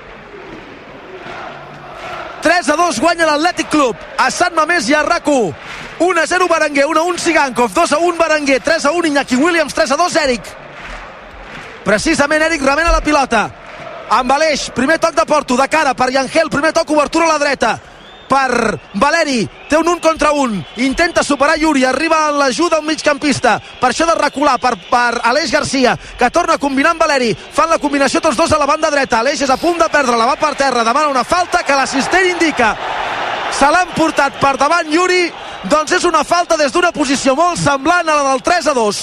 3 2.43 2.69
a 2.69 2.75
2 2.77 2.99
guanya 3.01 3.25
l'Atlètic 3.25 3.67
Club 3.73 3.97
a 4.17 4.29
Sant 4.31 4.53
Mamés 4.55 4.87
i 4.87 4.93
a 4.95 5.01
RAC1 5.03 5.88
1 5.99 6.21
a 6.21 6.25
0 6.25 6.47
Berenguer, 6.47 6.85
1 6.85 6.99
a 6.99 7.03
1 7.03 7.19
Sigankov. 7.19 7.73
2 7.73 7.91
a 7.91 7.97
1 7.99 8.17
Berenguer, 8.17 8.61
3 8.61 8.85
a 8.85 8.91
1 8.91 9.07
Iñaki 9.07 9.35
Williams. 9.35 9.73
3 9.73 9.91
a 9.91 9.97
2 9.97 10.15
Eric. 10.15 10.43
Precisament 11.83 12.41
Eric 12.41 12.61
remena 12.61 12.91
la 12.91 13.01
pilota. 13.01 13.49
Amb 14.09 14.31
Aleix, 14.31 14.69
primer 14.71 14.97
toc 14.97 15.13
de 15.13 15.25
Porto 15.25 15.57
de 15.57 15.67
cara 15.67 15.93
per 15.93 16.09
Yangel, 16.09 16.49
primer 16.49 16.71
toc, 16.73 16.89
obertura 16.89 17.25
a 17.25 17.33
la 17.33 17.37
dreta 17.37 17.79
per 18.29 18.79
Valeri. 18.93 19.43
Té 19.67 19.77
un 19.77 19.87
un 19.89 19.99
contra 19.99 20.31
un, 20.31 20.55
intenta 20.77 21.23
superar 21.23 21.57
Yuri 21.57 21.83
arriba 21.85 22.27
a 22.27 22.31
l'ajuda 22.31 22.77
al 22.77 22.85
migcampista. 22.85 23.59
Per 23.81 23.89
això 23.89 24.05
de 24.05 24.15
recular 24.15 24.57
per, 24.61 24.75
per 24.89 25.19
Aleix 25.23 25.51
Garcia 25.51 25.97
que 26.17 26.29
torna 26.29 26.55
a 26.55 26.61
combinar 26.61 26.93
amb 26.93 27.01
Valeri. 27.01 27.33
Fan 27.33 27.69
la 27.69 27.81
combinació 27.81 28.21
tots 28.21 28.37
dos 28.37 28.53
a 28.53 28.61
la 28.61 28.69
banda 28.69 28.89
dreta. 28.93 29.19
Aleix 29.19 29.41
és 29.41 29.49
a 29.49 29.57
punt 29.57 29.77
de 29.81 29.89
perdre, 29.89 30.17
la 30.17 30.29
va 30.29 30.37
per 30.39 30.55
terra. 30.55 30.85
Demana 30.85 31.09
una 31.09 31.25
falta 31.25 31.63
que 31.65 31.75
l'assistent 31.75 32.29
indica 32.29 32.75
se 33.55 33.71
l'han 33.71 33.95
portat 33.95 34.37
per 34.41 34.55
davant 34.57 34.91
Yuri. 34.91 35.31
Doncs 35.69 35.97
és 35.97 36.05
una 36.07 36.23
falta 36.23 36.57
des 36.57 36.71
d'una 36.71 36.93
posició 36.95 37.35
molt 37.35 37.59
semblant 37.59 38.07
a 38.07 38.15
la 38.15 38.29
del 38.31 38.45
3 38.45 38.69
a 38.71 38.77
2 38.77 39.01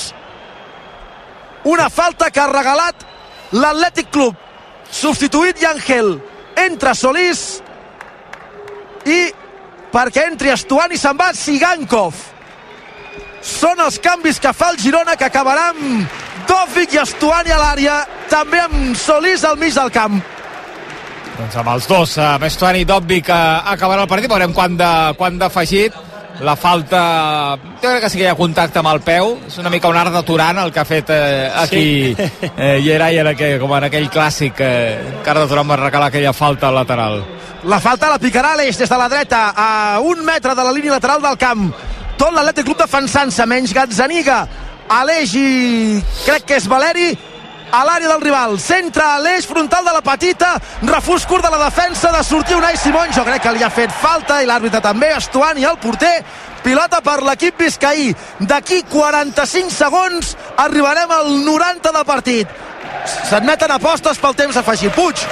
una 1.67 1.91
falta 1.91 2.31
que 2.31 2.41
ha 2.41 2.47
regalat 2.47 3.03
l'Atlètic 3.53 4.11
Club 4.15 4.37
substituït 4.91 5.59
Yangel. 5.61 6.15
Entra 6.63 6.95
Solís 6.95 7.59
i 9.07 9.19
perquè 9.93 10.29
entri 10.31 10.53
Estuani 10.55 10.99
se'n 10.99 11.19
va 11.19 11.33
Sigankov. 11.35 12.15
Són 13.43 13.83
els 13.83 13.99
canvis 14.03 14.39
que 14.43 14.55
fa 14.55 14.71
el 14.73 14.81
Girona 14.83 15.19
que 15.19 15.27
acabarà 15.27 15.73
amb 15.75 16.23
Dòfic 16.47 16.95
i 16.95 17.03
Estuani 17.03 17.51
a 17.51 17.59
l'àrea 17.61 17.99
també 18.31 18.63
amb 18.63 18.97
Solís 18.99 19.45
al 19.45 19.59
mig 19.59 19.75
del 19.75 19.91
camp 19.95 20.23
Doncs 21.37 21.57
amb 21.61 21.69
els 21.69 21.87
dos, 21.89 22.17
amb 22.23 22.45
Estuani 22.49 22.81
i 22.81 22.87
Dobby 22.89 23.21
que 23.25 23.37
acabarà 23.77 24.07
el 24.07 24.09
partit, 24.09 24.31
veurem 24.31 24.55
quant 24.57 24.77
de, 24.79 24.93
quant 25.19 25.37
d'afegit. 25.41 25.97
La 26.45 26.53
falta, 26.57 27.01
jo 27.81 27.89
crec 27.89 28.03
que 28.05 28.09
sí 28.13 28.19
que 28.19 28.27
hi 28.27 28.29
ha 28.29 28.37
contacte 28.37 28.81
amb 28.81 28.91
el 28.91 29.01
peu, 29.05 29.31
és 29.49 29.57
una 29.61 29.71
mica 29.73 29.89
un 29.89 29.97
art 29.97 30.13
de 30.13 30.21
Turan 30.25 30.59
el 30.61 30.73
que 30.73 30.83
ha 30.83 30.85
fet 30.85 31.13
eh, 31.13 31.49
aquí 31.63 32.13
sí. 32.13 32.27
eh, 32.51 32.75
Gerai, 32.85 33.17
en 33.23 33.31
aquell, 33.31 33.57
com 33.61 33.73
en 33.77 33.87
aquell 33.89 34.11
clàssic 34.13 34.61
eh, 34.61 35.21
que 35.25 35.33
Arda 35.33 35.47
Turan 35.49 35.71
va 35.71 35.79
recalar 35.81 36.11
aquella 36.11 36.35
falta 36.37 36.69
al 36.69 36.77
lateral. 36.77 37.23
La 37.65 37.81
falta 37.81 38.13
la 38.13 38.21
picarà 38.21 38.53
Aleix 38.53 38.77
des 38.81 38.93
de 38.93 38.99
la 39.01 39.09
dreta 39.09 39.47
a 39.57 39.71
un 40.05 40.21
metre 40.25 40.55
de 40.55 40.65
la 40.65 40.75
línia 40.77 40.99
lateral 40.99 41.25
del 41.25 41.41
camp. 41.41 41.71
Tot 42.21 42.33
l'Atlètic 42.33 42.69
Club 42.69 42.85
defensant-se, 42.85 43.49
menys 43.49 43.73
Gazzaniga, 43.77 44.43
Aleix 44.93 45.33
i 45.41 45.49
crec 46.27 46.45
que 46.49 46.61
és 46.61 46.69
Valeri 46.69 47.15
a 47.73 47.85
l'àrea 47.85 48.09
del 48.09 48.21
rival. 48.23 48.59
Centre 48.61 49.03
Aleix, 49.03 49.47
frontal 49.47 49.85
de 49.85 49.93
la 49.93 50.03
petita, 50.03 50.55
refús 50.83 51.27
curt 51.27 51.45
de 51.45 51.51
la 51.51 51.65
defensa 51.65 52.13
de 52.13 52.23
sortir 52.25 52.57
Unai 52.57 52.77
Simón. 52.77 53.13
Jo 53.13 53.25
crec 53.25 53.43
que 53.43 53.53
li 53.57 53.63
ha 53.63 53.71
fet 53.71 53.91
falta 53.93 54.41
i 54.43 54.47
l'àrbitre 54.47 54.81
també. 54.85 55.13
Estuani, 55.17 55.65
el 55.65 55.79
porter, 55.83 56.23
pilota 56.63 57.01
per 57.03 57.21
l'equip 57.23 57.59
biscaí. 57.59 58.15
D'aquí 58.41 58.83
45 58.91 59.71
segons 59.71 60.37
arribarem 60.57 61.11
al 61.11 61.31
90 61.45 61.93
de 61.93 62.05
partit. 62.05 62.49
S'admeten 63.29 63.71
apostes 63.71 64.19
pel 64.19 64.35
temps 64.35 64.57
afegit. 64.57 64.95
Puig, 64.95 65.27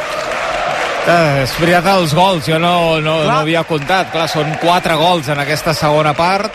Eh, 1.05 1.43
és 1.43 1.51
veritat 1.61 1.85
els 1.99 2.15
gols, 2.17 2.47
jo 2.49 2.57
no, 2.59 2.99
no, 3.05 3.19
Clar. 3.21 3.27
no 3.35 3.41
havia 3.43 3.61
comptat. 3.69 4.11
Clar, 4.11 4.25
són 4.27 4.55
quatre 4.57 4.95
gols 4.97 5.29
en 5.29 5.39
aquesta 5.39 5.75
segona 5.77 6.15
part, 6.17 6.49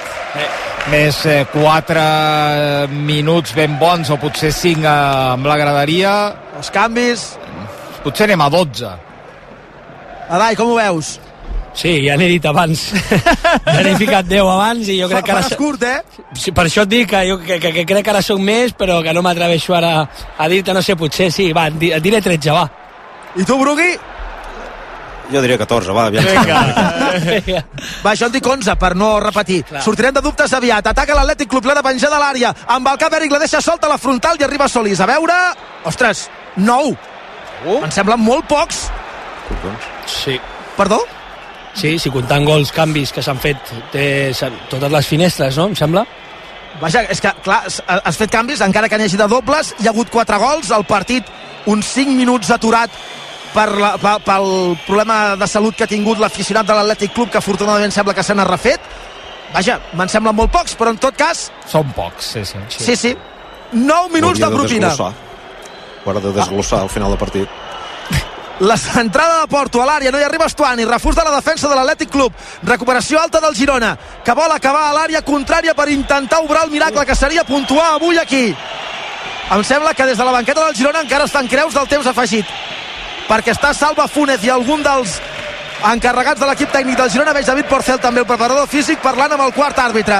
més 0.88 1.20
eh, 1.28 1.44
quatre 1.52 2.04
minuts 2.90 3.54
ben 3.58 3.76
bons, 3.82 4.10
o 4.10 4.18
potser 4.22 4.52
cinc 4.56 4.86
eh, 4.86 4.98
amb 5.36 5.48
la 5.50 5.58
graderia. 5.60 6.14
els 6.58 6.72
canvis. 6.74 7.26
Potser 8.04 8.30
anem 8.30 8.42
a 8.42 8.50
12. 8.54 8.94
Adai, 10.30 10.56
com 10.56 10.72
ho 10.72 10.78
veus? 10.78 11.18
Sí, 11.80 11.92
ja 12.06 12.16
n'he 12.18 12.28
dit 12.32 12.46
abans. 12.50 12.82
ja 13.66 13.80
n'he 13.86 13.96
ficat 14.00 14.28
10 14.28 14.42
abans 14.52 14.90
i 14.90 14.98
jo 15.00 15.08
crec 15.12 15.28
que 15.28 15.34
ara... 15.36 15.44
Faràs 15.46 15.60
curt, 15.60 15.86
eh? 15.86 16.26
Sí, 16.34 16.52
per 16.56 16.66
això 16.68 16.84
et 16.88 16.92
dic 16.92 17.10
que, 17.12 17.24
jo, 17.30 17.38
que, 17.44 17.60
que, 17.62 17.72
que 17.78 17.86
crec 17.88 18.06
que 18.06 18.14
ara 18.14 18.24
soc 18.26 18.42
més, 18.44 18.74
però 18.78 19.00
que 19.06 19.14
no 19.16 19.24
m'atreveixo 19.26 19.76
ara 19.78 19.94
a 20.04 20.50
dir-te, 20.52 20.76
no 20.76 20.84
sé, 20.86 20.98
potser 21.00 21.30
sí. 21.32 21.52
Va, 21.56 21.70
et 21.70 22.04
diré 22.04 22.22
13, 22.26 22.56
va. 22.56 22.66
I 23.38 23.46
tu, 23.46 23.60
Brugui? 23.62 23.94
Jo 25.32 25.42
diria 25.44 25.58
14, 25.62 25.94
va, 25.94 26.06
aviam. 26.10 26.26
Vinga. 26.26 27.64
Va, 28.06 28.16
jo 28.18 28.26
en 28.26 28.32
dic 28.34 28.48
11, 28.50 28.74
per 28.82 28.96
no 28.98 29.12
repetir. 29.22 29.60
Clar. 29.68 29.84
Sortirem 29.86 30.14
de 30.16 30.24
dubtes 30.26 30.54
aviat. 30.58 30.88
Ataca 30.90 31.14
l'Atlètic 31.18 31.50
Club, 31.52 31.68
l'ha 31.70 31.76
de 31.78 31.84
penjar 31.86 32.10
de 32.10 32.18
l'àrea. 32.22 32.54
Amb 32.76 32.88
el 32.90 32.98
cap, 33.02 33.14
Eric 33.20 33.36
la 33.36 33.40
deixa 33.44 33.62
solta 33.62 33.86
a 33.86 33.92
la 33.94 34.00
frontal 34.02 34.40
i 34.42 34.46
arriba 34.48 34.68
Solís. 34.68 35.00
A 35.02 35.08
veure... 35.10 35.36
Ostres, 35.90 36.26
9. 36.58 36.96
Uh. 37.68 37.78
Em 37.86 37.92
semblen 37.94 38.20
molt 38.26 38.48
pocs. 38.50 38.88
Sí. 40.10 40.40
Perdó? 40.78 41.00
Sí, 41.78 41.94
si 42.02 42.10
comptant 42.12 42.46
gols, 42.48 42.72
canvis 42.74 43.14
que 43.14 43.22
s'han 43.24 43.38
fet 43.40 43.70
té 43.94 44.08
totes 44.72 44.92
les 44.92 45.08
finestres, 45.08 45.58
no? 45.62 45.68
Em 45.70 45.76
sembla. 45.78 46.06
Vaja, 46.82 47.04
és 47.12 47.22
que, 47.22 47.32
clar, 47.46 47.62
has- 47.68 47.82
has 47.86 48.18
fet 48.18 48.32
canvis, 48.34 48.62
encara 48.66 48.90
que 48.90 48.98
n'hi 48.98 49.06
hagi 49.10 49.18
de 49.20 49.28
dobles. 49.30 49.74
Hi 49.80 49.88
ha 49.88 49.94
hagut 49.94 50.10
4 50.10 50.40
gols, 50.42 50.72
el 50.76 50.86
partit 50.90 51.30
uns 51.70 51.86
5 51.94 52.16
minuts 52.18 52.50
aturat 52.56 52.90
per 53.54 53.68
la, 53.78 53.94
pel, 54.02 54.22
pel 54.26 54.50
problema 54.86 55.20
de 55.40 55.48
salut 55.48 55.76
que 55.76 55.86
ha 55.86 55.92
tingut 55.92 56.20
l'aficionat 56.22 56.68
de 56.68 56.76
l'Atlètic 56.78 57.14
Club, 57.16 57.32
que 57.34 57.40
afortunadament 57.42 57.94
sembla 57.96 58.16
que 58.18 58.26
se 58.26 58.36
n'ha 58.36 58.48
refet. 58.48 58.82
Vaja, 59.54 59.80
me'n 59.98 60.12
semblen 60.12 60.38
molt 60.38 60.52
pocs, 60.54 60.76
però 60.78 60.94
en 60.94 61.00
tot 61.02 61.18
cas, 61.18 61.48
Són 61.70 61.90
pocs, 61.98 62.36
sí, 62.36 62.46
sí. 62.46 62.62
sí, 62.70 62.96
sí. 62.96 63.16
9 63.74 64.14
minuts 64.14 64.42
de 64.42 64.50
propina. 64.54 64.94
Ho 65.00 66.10
haurà 66.10 66.22
de 66.22 66.32
desglossar 66.34 66.84
al 66.84 66.90
final 66.90 67.10
del 67.14 67.20
partit. 67.22 67.50
la 68.60 68.78
centrada 68.78 69.42
de 69.42 69.48
Porto 69.48 69.82
a 69.82 69.86
l'àrea, 69.88 70.12
no 70.12 70.20
hi 70.20 70.26
arriba 70.28 70.48
Estuani, 70.50 70.86
refús 70.86 71.16
de 71.16 71.24
la 71.24 71.36
defensa 71.36 71.70
de 71.70 71.76
l'Atlètic 71.76 72.10
Club, 72.12 72.34
recuperació 72.64 73.20
alta 73.22 73.40
del 73.40 73.56
Girona, 73.56 73.94
que 74.26 74.36
vol 74.36 74.52
acabar 74.52 74.90
a 74.90 74.96
l'àrea 74.98 75.24
contrària 75.24 75.74
per 75.76 75.90
intentar 75.90 76.42
obrar 76.44 76.66
el 76.68 76.74
miracle 76.74 77.06
que 77.06 77.16
seria 77.16 77.46
puntuar 77.48 77.94
avui 77.96 78.20
aquí. 78.20 78.56
Em 79.50 79.64
sembla 79.64 79.94
que 79.96 80.06
des 80.06 80.18
de 80.18 80.26
la 80.26 80.32
banqueta 80.36 80.66
del 80.66 80.76
Girona 80.76 81.02
encara 81.02 81.26
estan 81.26 81.48
creus 81.48 81.74
del 81.74 81.88
temps 81.88 82.08
afegit, 82.08 82.46
perquè 83.30 83.54
està 83.54 83.74
Salva 83.78 84.08
Funes 84.10 84.44
i 84.44 84.50
algun 84.50 84.82
dels 84.84 85.20
encarregats 85.94 86.42
de 86.42 86.48
l'equip 86.50 86.74
tècnic 86.74 86.98
del 87.00 87.12
Girona, 87.14 87.34
veig 87.36 87.48
David 87.48 87.70
Porcel 87.70 88.02
també, 88.02 88.24
el 88.26 88.28
preparador 88.28 88.68
físic, 88.68 89.00
parlant 89.04 89.38
amb 89.38 89.46
el 89.46 89.54
quart 89.56 89.78
àrbitre. 89.80 90.20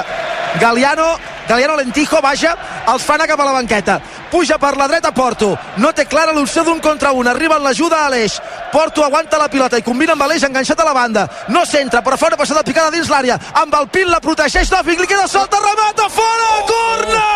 Galiano, 0.62 1.10
Galiano 1.50 1.74
Lentijo, 1.74 2.20
vaja, 2.22 2.52
els 2.92 3.02
fan 3.02 3.24
cap 3.26 3.40
a 3.42 3.46
la 3.48 3.54
banqueta. 3.56 3.96
Puja 4.30 4.54
per 4.62 4.76
la 4.78 4.86
dreta 4.86 5.10
Porto, 5.10 5.48
no 5.82 5.90
té 5.90 6.04
clara 6.06 6.30
l'opció 6.30 6.62
d'un 6.62 6.78
contra 6.78 7.10
un, 7.10 7.26
arriba 7.26 7.56
en 7.58 7.64
l'ajuda 7.66 8.04
a 8.04 8.06
Aleix. 8.06 8.36
Porto 8.70 9.02
aguanta 9.02 9.40
la 9.40 9.48
pilota 9.50 9.80
i 9.80 9.82
combina 9.82 10.14
amb 10.14 10.22
Aleix 10.28 10.46
enganxat 10.46 10.78
a 10.78 10.86
la 10.86 10.94
banda. 10.94 11.26
No 11.48 11.64
centra, 11.66 12.04
però 12.06 12.14
fa 12.16 12.30
una 12.30 12.38
passada 12.38 12.62
picada 12.62 12.94
dins 12.94 13.10
l'àrea. 13.10 13.40
Amb 13.64 13.74
el 13.80 13.90
pin 13.90 14.06
la 14.14 14.22
protegeix 14.22 14.70
Dòfic, 14.70 15.02
li 15.02 15.10
queda 15.10 15.26
solta, 15.26 15.58
remata, 15.58 16.06
fora, 16.14 16.52
corna! 16.70 17.26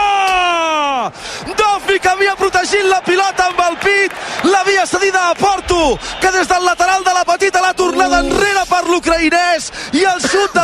Dòfic 1.59 2.07
havia 2.07 2.37
protegit 2.39 2.87
la 2.87 3.01
pilota 3.05 3.49
amb 3.51 3.61
el 3.67 3.77
pit, 3.83 4.15
l'havia 4.47 4.87
cedida 4.87 5.27
a 5.31 5.35
Porto, 5.35 5.99
que 6.23 6.31
des 6.33 6.49
del 6.49 6.65
lateral 6.65 7.05
de 7.05 7.13
la 7.19 7.25
petita 7.29 7.61
l'ha 7.61 7.75
tornada 7.75 8.23
enrere 8.23 8.63
per 8.71 8.85
l'ucraïnès 8.87 9.71
i 9.99 10.07
el 10.09 10.23
xut 10.23 10.55
de 10.55 10.64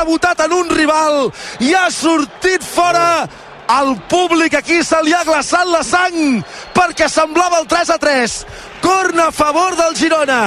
rebotat 0.00 0.40
en 0.46 0.52
un 0.56 0.68
rival 0.72 1.30
i 1.60 1.74
ha 1.76 1.86
sortit 1.92 2.64
fora 2.64 3.28
al 3.68 3.94
públic. 4.08 4.54
Aquí 4.54 4.82
se 4.84 4.98
li 5.04 5.14
ha 5.14 5.22
glaçat 5.24 5.68
la 5.68 5.82
sang 5.86 6.40
perquè 6.74 7.08
semblava 7.08 7.60
el 7.60 7.68
3 7.70 7.94
a 7.94 7.98
3 8.00 8.36
corna 8.80 9.28
a 9.28 9.36
favor 9.36 9.76
del 9.76 9.96
Girona. 9.96 10.42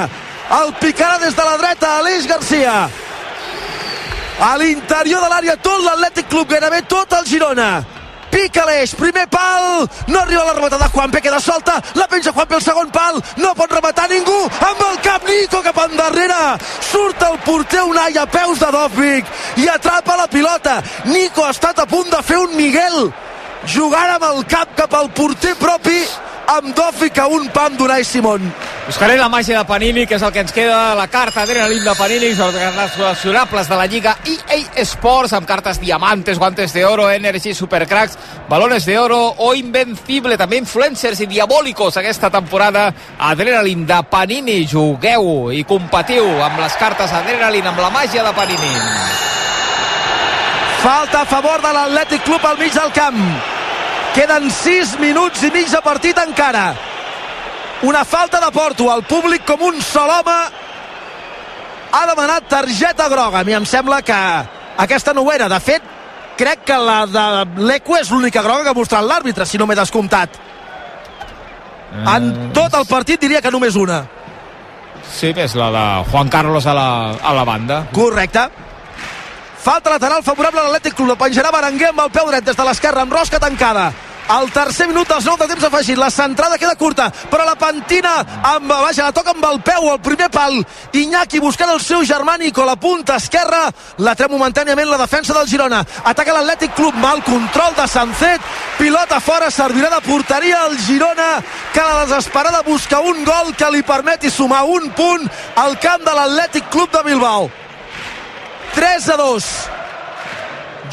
El 0.60 0.74
picarà 0.82 1.18
des 1.22 1.34
de 1.36 1.44
la 1.44 1.56
dreta 1.56 1.96
Aleix 1.98 2.26
Garcia. 2.28 2.74
A 4.44 4.52
l'interior 4.58 5.22
de 5.22 5.30
l'àrea 5.30 5.56
tot 5.56 5.82
l'Atlètic 5.86 6.28
Club 6.28 6.50
gairebé 6.50 6.82
tot 6.90 7.12
el 7.14 7.26
Girona 7.30 7.93
pica 8.34 8.64
l'eix, 8.66 8.94
primer 8.98 9.26
pal. 9.30 9.86
No 10.10 10.20
arriba 10.20 10.44
la 10.44 10.54
rematada, 10.58 10.90
Juanpe 10.92 11.22
queda 11.22 11.40
solta. 11.40 11.78
La 11.94 12.08
penja 12.10 12.32
Juanpe 12.32 12.58
el 12.58 12.64
segon 12.64 12.90
pal. 12.90 13.20
No 13.38 13.54
pot 13.54 13.72
rematar 13.72 14.08
ningú, 14.10 14.38
amb 14.70 14.86
el 14.90 14.98
cap 15.04 15.28
Nico 15.28 15.62
cap 15.64 15.78
endarrere, 15.86 16.40
surt 16.90 17.22
el 17.26 17.38
porter 17.46 17.84
Unai 17.88 18.18
a 18.18 18.26
peus 18.30 18.60
de 18.60 18.70
Dòfic 18.74 19.30
i 19.62 19.68
atrapa 19.70 20.16
la 20.20 20.26
pilota, 20.30 20.80
Nico 21.10 21.44
ha 21.44 21.52
estat 21.54 21.78
a 21.78 21.86
punt 21.86 22.10
de 22.10 22.22
fer 22.22 22.38
un 22.42 22.56
Miguel 22.56 23.12
jugant 23.66 24.14
amb 24.16 24.28
el 24.28 24.44
cap 24.50 24.76
cap 24.76 24.94
al 24.94 25.10
porter 25.16 25.54
propi 25.60 25.98
amb 26.54 26.74
Dòfic 26.76 27.18
a 27.18 27.26
un 27.32 27.48
pam 27.52 27.76
d'Unai 27.78 28.04
Simón 28.04 28.52
Buscaré 28.84 29.16
la 29.16 29.30
màgia 29.32 29.56
de 29.56 29.64
Panini, 29.64 30.02
que 30.04 30.18
és 30.18 30.22
el 30.22 30.32
que 30.32 30.42
ens 30.44 30.52
queda 30.52 30.92
la 30.94 31.06
carta 31.08 31.40
adrenalina 31.46 31.86
de 31.86 31.94
Panini, 31.96 32.34
els 32.36 32.96
col·leccionables 32.98 33.70
de 33.70 33.78
la 33.80 33.86
Lliga 33.88 34.12
EA 34.28 34.84
Sports, 34.84 35.32
amb 35.32 35.48
cartes 35.48 35.80
diamantes, 35.80 36.36
guantes 36.38 36.74
de 36.76 36.84
oro, 36.84 37.06
energy, 37.08 37.54
supercracks, 37.56 38.18
balones 38.50 38.84
de 38.84 38.98
oro 39.00 39.22
o 39.38 39.54
invencible, 39.56 40.36
també 40.36 40.60
influencers 40.60 41.24
i 41.24 41.30
diabòlicos 41.32 41.96
aquesta 41.96 42.28
temporada. 42.28 42.90
Adrenalin 43.24 43.86
de 43.88 44.02
Panini, 44.10 44.60
jugueu 44.68 45.48
i 45.48 45.64
competiu 45.64 46.28
amb 46.44 46.60
les 46.60 46.76
cartes 46.76 47.16
Adrenalin, 47.22 47.72
amb 47.72 47.80
la 47.80 47.90
màgia 47.94 48.26
de 48.28 48.36
Panini. 48.36 48.76
Falta 50.84 51.24
a 51.24 51.24
favor 51.24 51.64
de 51.64 51.72
l'Atlètic 51.72 52.28
Club 52.28 52.44
al 52.52 52.60
mig 52.60 52.76
del 52.76 52.92
camp. 52.92 53.53
Queden 54.14 54.46
6 54.46 54.98
minuts 55.02 55.42
i 55.42 55.50
mig 55.50 55.66
de 55.72 55.80
partit 55.82 56.18
encara. 56.22 56.68
Una 57.82 58.04
falta 58.04 58.38
de 58.40 58.50
Porto. 58.54 58.86
El 58.94 59.02
públic 59.10 59.42
com 59.44 59.64
un 59.66 59.80
sol 59.82 60.10
home 60.10 60.36
ha 61.94 62.04
demanat 62.06 62.46
targeta 62.48 63.08
groga. 63.10 63.40
A 63.40 63.44
mi 63.44 63.56
em 63.58 63.66
sembla 63.66 64.02
que 64.06 64.14
aquesta 64.86 65.12
no 65.12 65.26
ho 65.26 65.32
era. 65.32 65.48
De 65.50 65.58
fet, 65.58 65.82
crec 66.38 66.62
que 66.70 66.78
la 66.78 67.00
de 67.10 67.26
l'Eco 67.66 67.98
és 67.98 68.10
l'única 68.14 68.42
groga 68.42 68.62
que 68.62 68.70
ha 68.70 68.78
mostrat 68.78 69.02
l'àrbitre, 69.02 69.46
si 69.46 69.58
no 69.58 69.66
m'he 69.66 69.78
descomptat. 69.78 70.38
En 72.14 72.30
tot 72.54 72.74
el 72.74 72.86
partit 72.86 73.20
diria 73.20 73.42
que 73.42 73.50
només 73.54 73.74
una. 73.74 74.04
Sí, 75.10 75.34
és 75.34 75.58
la 75.58 75.70
de 75.74 75.84
Juan 76.10 76.30
Carlos 76.30 76.66
a 76.66 76.74
la, 76.74 76.88
a 77.18 77.34
la 77.34 77.44
banda. 77.44 77.84
Correcte. 77.92 78.46
Falta 79.64 79.90
lateral 79.90 80.22
favorable 80.22 80.60
a 80.60 80.64
l'Atlètic 80.68 80.94
Club. 80.94 81.14
La 81.14 81.20
penjarà 81.20 81.50
Berenguer 81.54 81.90
amb 81.90 82.02
el 82.06 82.10
peu 82.14 82.26
dret 82.30 82.44
des 82.46 82.56
de 82.56 82.66
l'esquerra, 82.66 83.02
amb 83.02 83.14
rosca 83.14 83.42
tancada. 83.42 83.92
El 84.24 84.48
tercer 84.52 84.86
minut 84.88 85.08
dels 85.08 85.26
9 85.26 85.42
de 85.42 85.48
temps 85.52 85.64
afegit. 85.68 85.98
La 86.00 86.10
centrada 86.10 86.56
queda 86.58 86.76
curta, 86.80 87.10
però 87.30 87.44
la 87.44 87.56
pentina 87.60 88.14
amb, 88.54 88.70
vaja, 88.70 89.04
la 89.04 89.12
toca 89.12 89.34
amb 89.34 89.44
el 89.50 89.60
peu 89.60 89.90
al 89.90 90.00
primer 90.00 90.30
pal. 90.32 90.56
Iñaki 90.96 91.42
buscant 91.44 91.70
el 91.74 91.80
seu 91.84 92.04
germà 92.08 92.38
Nico, 92.40 92.64
la 92.64 92.76
punta 92.80 93.18
esquerra. 93.20 93.68
La 93.98 94.14
treu 94.16 94.32
momentàniament 94.32 94.88
la 94.88 95.00
defensa 95.02 95.36
del 95.36 95.48
Girona. 95.50 95.82
Ataca 96.04 96.38
l'Atlètic 96.38 96.72
Club, 96.74 96.96
mal 97.02 97.22
control 97.26 97.76
de 97.76 97.86
Sancet. 97.88 98.40
Pilota 98.78 99.20
fora, 99.20 99.50
servirà 99.52 99.92
de 99.92 100.00
porteria 100.08 100.64
al 100.64 100.78
Girona, 100.78 101.42
que 101.74 101.80
a 101.80 101.86
la 101.90 102.06
desesperada 102.06 102.64
busca 102.64 103.00
un 103.00 103.24
gol 103.24 103.52
que 103.56 103.70
li 103.70 103.84
permeti 103.84 104.30
sumar 104.30 104.64
un 104.64 104.88
punt 104.96 105.28
al 105.60 105.78
camp 105.78 106.00
de 106.04 106.16
l'Atlètic 106.16 106.72
Club 106.72 106.90
de 106.96 107.04
Bilbao. 107.10 107.50
3 108.74 109.08
a 109.12 109.16
2 109.16 109.73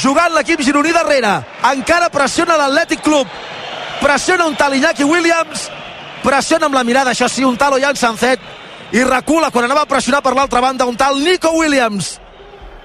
jugant 0.01 0.33
l'equip 0.33 0.61
gironí 0.65 0.93
darrere. 0.95 1.33
Encara 1.71 2.09
pressiona 2.09 2.57
l'Atlètic 2.57 3.03
Club. 3.05 3.27
Pressiona 4.01 4.47
un 4.49 4.55
tal 4.57 4.73
Iñaki 4.75 5.05
Williams. 5.05 5.67
Pressiona 6.23 6.67
amb 6.67 6.75
la 6.77 6.83
mirada 6.83 7.13
això 7.13 7.29
sí 7.29 7.45
un 7.45 7.57
tal 7.57 7.77
Ollán 7.77 7.95
Sancet. 7.95 8.41
I 8.91 9.03
recula 9.07 9.51
quan 9.51 9.65
anava 9.65 9.85
a 9.85 9.89
pressionar 9.89 10.21
per 10.21 10.33
l'altra 10.35 10.61
banda 10.61 10.85
un 10.89 10.97
tal 10.97 11.21
Nico 11.23 11.53
Williams. 11.55 12.17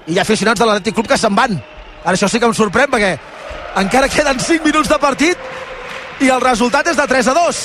I 0.07 0.13
hi 0.13 0.19
ha 0.19 0.23
aficionats 0.23 0.59
de 0.59 0.69
l'Atlètic 0.69 0.95
Club 0.95 1.09
que 1.09 1.17
se'n 1.17 1.35
van. 1.35 1.57
Ara 2.03 2.15
això 2.15 2.29
sí 2.29 2.39
que 2.39 2.47
em 2.47 2.55
sorprèn 2.55 2.91
perquè 2.93 3.17
encara 3.81 4.09
queden 4.09 4.39
5 4.39 4.63
minuts 4.63 4.89
de 4.89 4.97
partit 5.01 5.37
i 6.23 6.29
el 6.29 6.41
resultat 6.41 6.87
és 6.87 6.97
de 6.97 7.05
3 7.07 7.27
a 7.29 7.33
2 7.35 7.63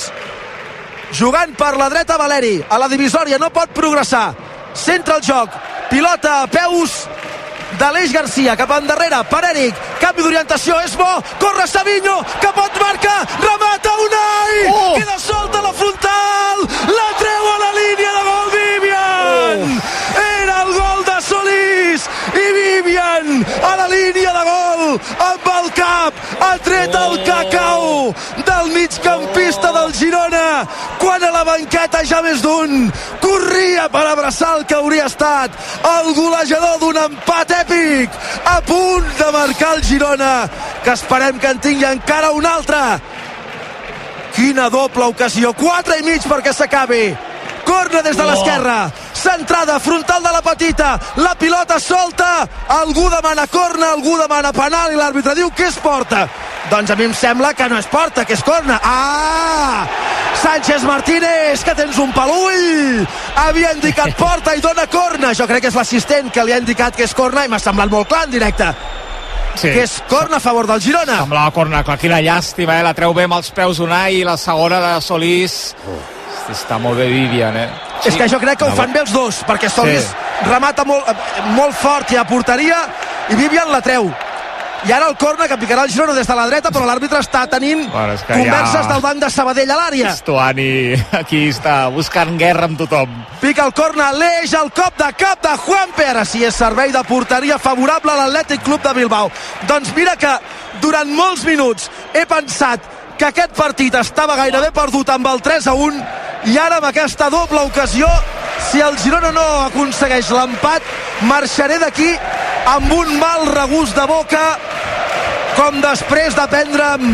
jugant 1.13 1.53
per 1.55 1.75
la 1.77 1.87
dreta 1.93 2.17
Valeri 2.17 2.57
a 2.69 2.79
la 2.81 2.89
divisòria 2.89 3.37
no 3.39 3.53
pot 3.53 3.69
progressar. 3.73 4.33
Centra 4.73 5.19
el 5.19 5.23
joc. 5.23 5.53
Pilota 5.89 6.41
a 6.41 6.47
peus 6.49 7.03
d'Aleix 7.83 8.13
Garcia 8.15 8.53
cap 8.55 8.71
endarrere 8.77 9.17
per 9.27 9.41
Eric. 9.49 9.79
Canvi 9.99 10.23
d'orientació, 10.23 10.77
és 10.87 10.93
bo, 10.99 11.09
corre 11.41 11.65
Savinho 11.67 12.15
que 12.39 12.51
pot 12.55 12.79
marcar, 12.79 13.17
remata 13.43 13.95
Unai 14.05 14.61
oh! 14.71 14.93
queda 14.95 15.17
solta 15.19 15.63
la 15.65 15.73
frontal. 15.81 16.67
La 16.93 17.09
treu 17.19 17.49
a 17.55 17.57
la 17.65 17.73
línia 17.79 18.13
de 18.19 18.23
gol 18.29 18.53
Vivian. 18.55 19.67
Oh! 19.67 20.32
El 20.63 20.73
gol 20.73 21.05
de 21.05 21.17
Solís! 21.21 22.07
I 22.33 22.45
Vivian 22.57 23.45
a 23.63 23.75
la 23.77 23.87
línia 23.87 24.31
de 24.37 24.43
gol 24.47 24.83
amb 25.27 25.47
el 25.53 25.69
cap 25.77 26.21
ha 26.47 26.51
tret 26.65 26.95
el 26.99 27.15
cacau 27.27 28.13
del 28.47 28.71
migcampista 28.73 29.71
del 29.77 29.93
Girona 29.93 30.63
quan 31.01 31.23
a 31.23 31.31
la 31.35 31.43
banqueta 31.47 32.03
ja 32.07 32.21
més 32.25 32.41
d'un 32.41 32.89
corria 33.21 33.89
per 33.93 34.05
abraçar 34.07 34.53
el 34.59 34.65
que 34.69 34.79
hauria 34.79 35.07
estat 35.11 35.57
el 35.93 36.13
golejador 36.17 36.79
d'un 36.81 37.01
empat 37.05 37.55
èpic 37.61 38.19
a 38.55 38.59
punt 38.67 39.09
de 39.19 39.31
marcar 39.37 39.75
el 39.77 39.83
Girona 39.83 40.33
que 40.83 40.95
esperem 40.95 41.39
que 41.39 41.47
en 41.47 41.59
tingui 41.59 41.85
encara 41.87 42.31
un 42.31 42.45
altre. 42.45 42.79
Quina 44.35 44.67
doble 44.69 45.05
ocasió 45.13 45.53
4 45.53 45.99
i 46.01 46.03
mig 46.03 46.25
perquè 46.27 46.51
s'acabi. 46.53 47.05
Corna 47.63 48.01
des 48.03 48.17
de 48.17 48.25
l'esquerra 48.27 48.77
centrada, 49.23 49.79
frontal 49.79 50.23
de 50.23 50.31
la 50.31 50.41
petita. 50.41 50.99
La 51.15 51.33
pilota 51.35 51.79
solta. 51.79 52.47
Algú 52.67 53.09
demana 53.09 53.47
corna, 53.47 53.93
algú 53.93 54.17
demana 54.19 54.51
penal 54.53 54.91
i 54.91 54.99
l'àrbitre 54.99 55.35
diu 55.37 55.51
que 55.55 55.69
és 55.69 55.79
porta? 55.81 56.27
Doncs 56.71 56.91
a 56.91 56.95
mi 56.99 57.07
em 57.07 57.13
sembla 57.15 57.53
que 57.53 57.67
no 57.69 57.77
és 57.79 57.87
porta, 57.91 58.25
que 58.25 58.35
és 58.37 58.43
corna 58.43 58.79
ah! 58.83 59.85
Sánchez 60.43 60.83
Martínez 60.83 61.63
que 61.63 61.75
tens 61.75 61.99
un 62.03 62.11
pelull. 62.15 63.05
Havia 63.45 63.73
indicat 63.75 64.15
porta 64.19 64.55
i 64.55 64.63
dona 64.63 64.87
corna 64.91 65.33
jo 65.37 65.47
crec 65.47 65.65
que 65.65 65.71
és 65.71 65.77
l'assistent 65.79 66.31
que 66.33 66.43
li 66.43 66.55
ha 66.55 66.59
indicat 66.59 66.97
que 66.97 67.07
és 67.07 67.15
corna 67.15 67.45
i 67.45 67.51
m'ha 67.51 67.61
semblat 67.63 67.91
molt 67.91 68.09
clar 68.09 68.25
en 68.27 68.35
directe. 68.35 68.73
Sí. 69.53 69.69
que 69.69 69.83
és 69.83 69.99
corna 70.09 70.39
a 70.39 70.41
favor 70.41 70.65
del 70.65 70.81
Girona. 70.81 71.19
Semblava 71.21 71.51
corna, 71.53 71.83
clar, 71.85 71.99
quina 72.01 72.17
llàstima 72.25 72.79
eh? 72.79 72.83
la 72.87 72.95
treu 72.97 73.13
bé 73.13 73.27
amb 73.27 73.37
els 73.37 73.51
peus 73.53 73.77
Unai 73.85 74.23
i 74.23 74.25
la 74.25 74.33
segona 74.41 74.79
de 74.81 74.95
Solís 75.05 75.75
està 76.51 76.79
molt 76.81 76.99
bé 76.99 77.07
Vivian, 77.11 77.55
eh? 77.57 77.69
Sí. 78.01 78.11
És 78.11 78.19
que 78.19 78.27
jo 78.27 78.39
crec 78.41 78.59
que 78.59 78.67
ho 78.67 78.75
fan 78.75 78.91
bé 78.93 79.03
els 79.05 79.13
dos, 79.15 79.43
perquè 79.47 79.71
Solís 79.71 80.09
sí. 80.09 80.45
remata 80.49 80.83
molt, 80.87 81.07
molt 81.55 81.75
fort 81.77 82.11
i 82.11 82.19
a 82.19 82.27
porteria 82.27 82.83
i 83.31 83.39
Vivian 83.39 83.71
la 83.71 83.81
treu. 83.81 84.11
I 84.83 84.91
ara 84.91 85.07
el 85.07 85.15
corna 85.15 85.47
que 85.47 85.55
picarà 85.55 85.85
el 85.85 85.91
Girona 85.93 86.11
des 86.11 86.27
de 86.27 86.35
la 86.35 86.43
dreta, 86.49 86.67
però 86.73 86.83
l'àrbitre 86.83 87.21
està 87.23 87.45
tenint 87.47 87.85
bueno, 87.87 88.17
converses 88.27 88.81
ja... 88.81 88.89
del 88.89 89.03
banc 89.05 89.21
de 89.21 89.29
Sabadell 89.31 89.69
a 89.71 89.77
l'àrea. 89.79 90.09
Estuani 90.11 90.65
aquí 91.21 91.45
està 91.53 91.77
buscant 91.93 92.35
guerra 92.39 92.67
amb 92.67 92.81
tothom. 92.81 93.13
Pica 93.39 93.63
el 93.63 93.71
corna, 93.77 94.09
l'eix, 94.17 94.51
el 94.59 94.73
cop 94.75 94.97
de 94.99 95.07
cap 95.15 95.39
de 95.45 95.53
Juanpe. 95.63 96.09
Ara 96.11 96.25
sí 96.27 96.43
és 96.43 96.59
servei 96.59 96.91
de 96.91 97.03
porteria 97.07 97.55
favorable 97.63 98.11
a 98.11 98.25
l'Atlètic 98.25 98.65
Club 98.67 98.83
de 98.83 98.93
Bilbao. 98.97 99.31
Doncs 99.71 99.93
mira 99.95 100.17
que 100.19 100.33
durant 100.83 101.15
molts 101.15 101.47
minuts 101.47 101.87
he 102.11 102.25
pensat 102.27 102.83
que 103.15 103.29
aquest 103.29 103.55
partit 103.55 103.95
estava 103.95 104.35
gairebé 104.35 104.73
perdut 104.75 105.15
amb 105.15 105.31
el 105.31 105.39
3 105.45 105.71
a 105.71 105.77
1 105.79 106.03
i 106.45 106.57
ara 106.59 106.77
amb 106.81 106.87
aquesta 106.89 107.29
doble 107.31 107.61
ocasió 107.63 108.07
si 108.69 108.81
el 108.83 108.97
Girona 108.99 109.31
no 109.31 109.45
aconsegueix 109.67 110.31
l'empat 110.33 110.83
marxaré 111.29 111.77
d'aquí 111.79 112.09
amb 112.73 112.91
un 112.95 113.13
mal 113.19 113.47
regust 113.53 113.95
de 113.95 114.05
boca 114.09 114.43
com 115.55 115.79
després 115.83 116.35
de 116.35 116.47
prendre'm 116.51 117.07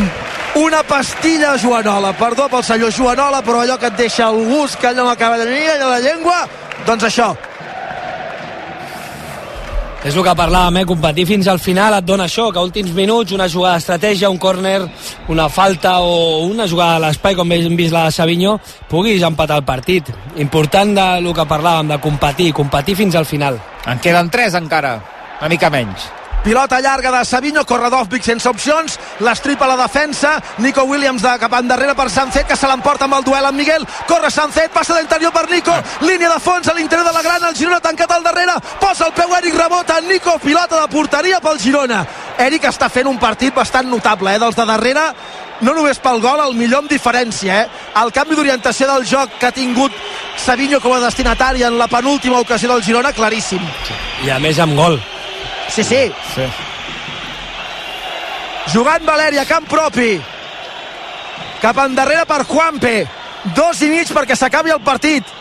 una 0.64 0.82
pastilla 0.84 1.56
Joanola 1.62 2.16
perdó 2.18 2.50
pel 2.50 2.66
senyor 2.66 2.96
Joanola 2.96 3.44
però 3.46 3.62
allò 3.62 3.78
que 3.78 3.92
et 3.92 4.00
deixa 4.02 4.32
el 4.32 4.42
gust 4.50 4.80
que 4.80 4.90
allò 4.90 5.06
m'acaba 5.06 5.38
de 5.38 5.46
venir 5.46 5.70
allò 5.76 5.94
la 5.94 6.02
llengua 6.04 6.42
doncs 6.88 7.06
això 7.12 7.34
és 10.00 10.16
el 10.16 10.24
que 10.24 10.34
parlàvem, 10.38 10.80
eh? 10.80 10.86
competir 10.88 11.26
fins 11.28 11.50
al 11.52 11.60
final 11.60 11.98
et 11.98 12.06
dona 12.08 12.30
això, 12.30 12.48
que 12.54 12.60
a 12.62 12.64
últims 12.64 12.94
minuts 12.96 13.36
una 13.36 13.50
jugada 13.52 13.76
d'estratègia, 13.76 14.30
un 14.32 14.40
córner, 14.40 14.80
una 15.28 15.50
falta 15.52 15.98
o 16.00 16.46
una 16.46 16.68
jugada 16.72 16.96
a 16.96 17.04
l'espai, 17.08 17.36
com 17.36 17.52
hem 17.52 17.76
vist 17.76 17.96
la 17.96 18.06
de 18.08 18.16
Savinho, 18.16 18.56
puguis 18.88 19.26
empatar 19.28 19.60
el 19.60 19.68
partit. 19.68 20.08
Important 20.40 20.96
del 20.96 21.34
que 21.36 21.50
parlàvem, 21.50 21.92
de 21.92 22.00
competir, 22.00 22.54
competir 22.54 22.96
fins 22.96 23.20
al 23.20 23.28
final. 23.28 23.60
En 23.88 24.00
queden 24.00 24.32
tres 24.32 24.56
encara, 24.56 24.96
una 25.40 25.52
mica 25.52 25.70
menys. 25.74 26.19
Pilota 26.44 26.80
llarga 26.80 27.12
de 27.12 27.26
Savinho, 27.26 27.66
Corredovvic 27.66 28.24
sense 28.24 28.48
opcions, 28.48 28.96
l'estripa 29.20 29.68
la 29.68 29.76
defensa, 29.76 30.38
Nico 30.64 30.86
Williams 30.88 31.22
de 31.22 31.34
cap 31.42 31.54
endarrere 31.58 31.96
per 31.96 32.08
Sanzet, 32.10 32.48
que 32.48 32.56
se 32.56 32.68
l'emporta 32.70 33.06
amb 33.10 33.18
el 33.18 33.26
duel 33.28 33.46
amb 33.50 33.60
Miguel, 33.60 33.84
corre 34.08 34.32
Sanzet, 34.32 34.72
passa 34.72 34.96
d'interior 34.96 35.34
per 35.36 35.50
Nico, 35.52 35.76
línia 36.08 36.32
de 36.32 36.40
fons 36.40 36.70
a 36.72 36.78
l'interior 36.78 37.06
de 37.06 37.14
la 37.14 37.26
grana, 37.26 37.50
el 37.50 37.58
Girona 37.60 37.82
tancat 37.84 38.16
al 38.16 38.24
darrere, 38.24 38.56
posa 38.80 39.10
el 39.10 39.14
peu 39.18 39.36
Eric, 39.36 39.60
rebota 39.60 40.00
Nico, 40.08 40.38
pilota 40.40 40.80
de 40.80 40.88
porteria 40.88 41.42
pel 41.44 41.60
Girona. 41.60 42.06
Eric 42.40 42.72
està 42.72 42.88
fent 42.90 43.12
un 43.12 43.20
partit 43.20 43.54
bastant 43.54 43.92
notable, 43.92 44.34
eh, 44.34 44.40
dels 44.40 44.56
de 44.56 44.66
darrere, 44.66 45.06
no 45.60 45.76
només 45.76 46.00
pel 46.00 46.22
gol, 46.24 46.40
el 46.40 46.56
millor 46.56 46.86
amb 46.86 46.90
diferència, 46.90 47.62
eh? 47.66 47.70
El 48.00 48.14
canvi 48.16 48.40
d'orientació 48.40 48.88
del 48.88 49.04
joc 49.06 49.36
que 49.42 49.52
ha 49.52 49.52
tingut 49.52 49.92
Savinho 50.40 50.80
com 50.80 50.96
a 50.96 51.04
destinatari 51.04 51.68
en 51.68 51.78
la 51.78 51.92
penúltima 51.92 52.40
ocasió 52.40 52.72
del 52.72 52.84
Girona, 52.84 53.12
claríssim. 53.12 53.60
I 54.24 54.32
a 54.32 54.40
més 54.40 54.60
amb 54.64 54.80
gol. 54.80 55.02
Sí, 55.70 55.84
sí. 55.84 56.12
Sí. 56.34 56.46
Jugant 58.74 59.06
Valeri 59.06 59.38
a 59.38 59.46
camp 59.46 59.68
propi. 59.70 60.20
Cap 61.62 61.78
endarrere 61.86 62.26
per 62.26 62.44
Juanpe. 62.46 62.96
Dos 63.56 63.82
i 63.82 63.90
mig 63.90 64.10
perquè 64.14 64.36
s'acabi 64.36 64.74
el 64.74 64.82
partit. 64.86 65.38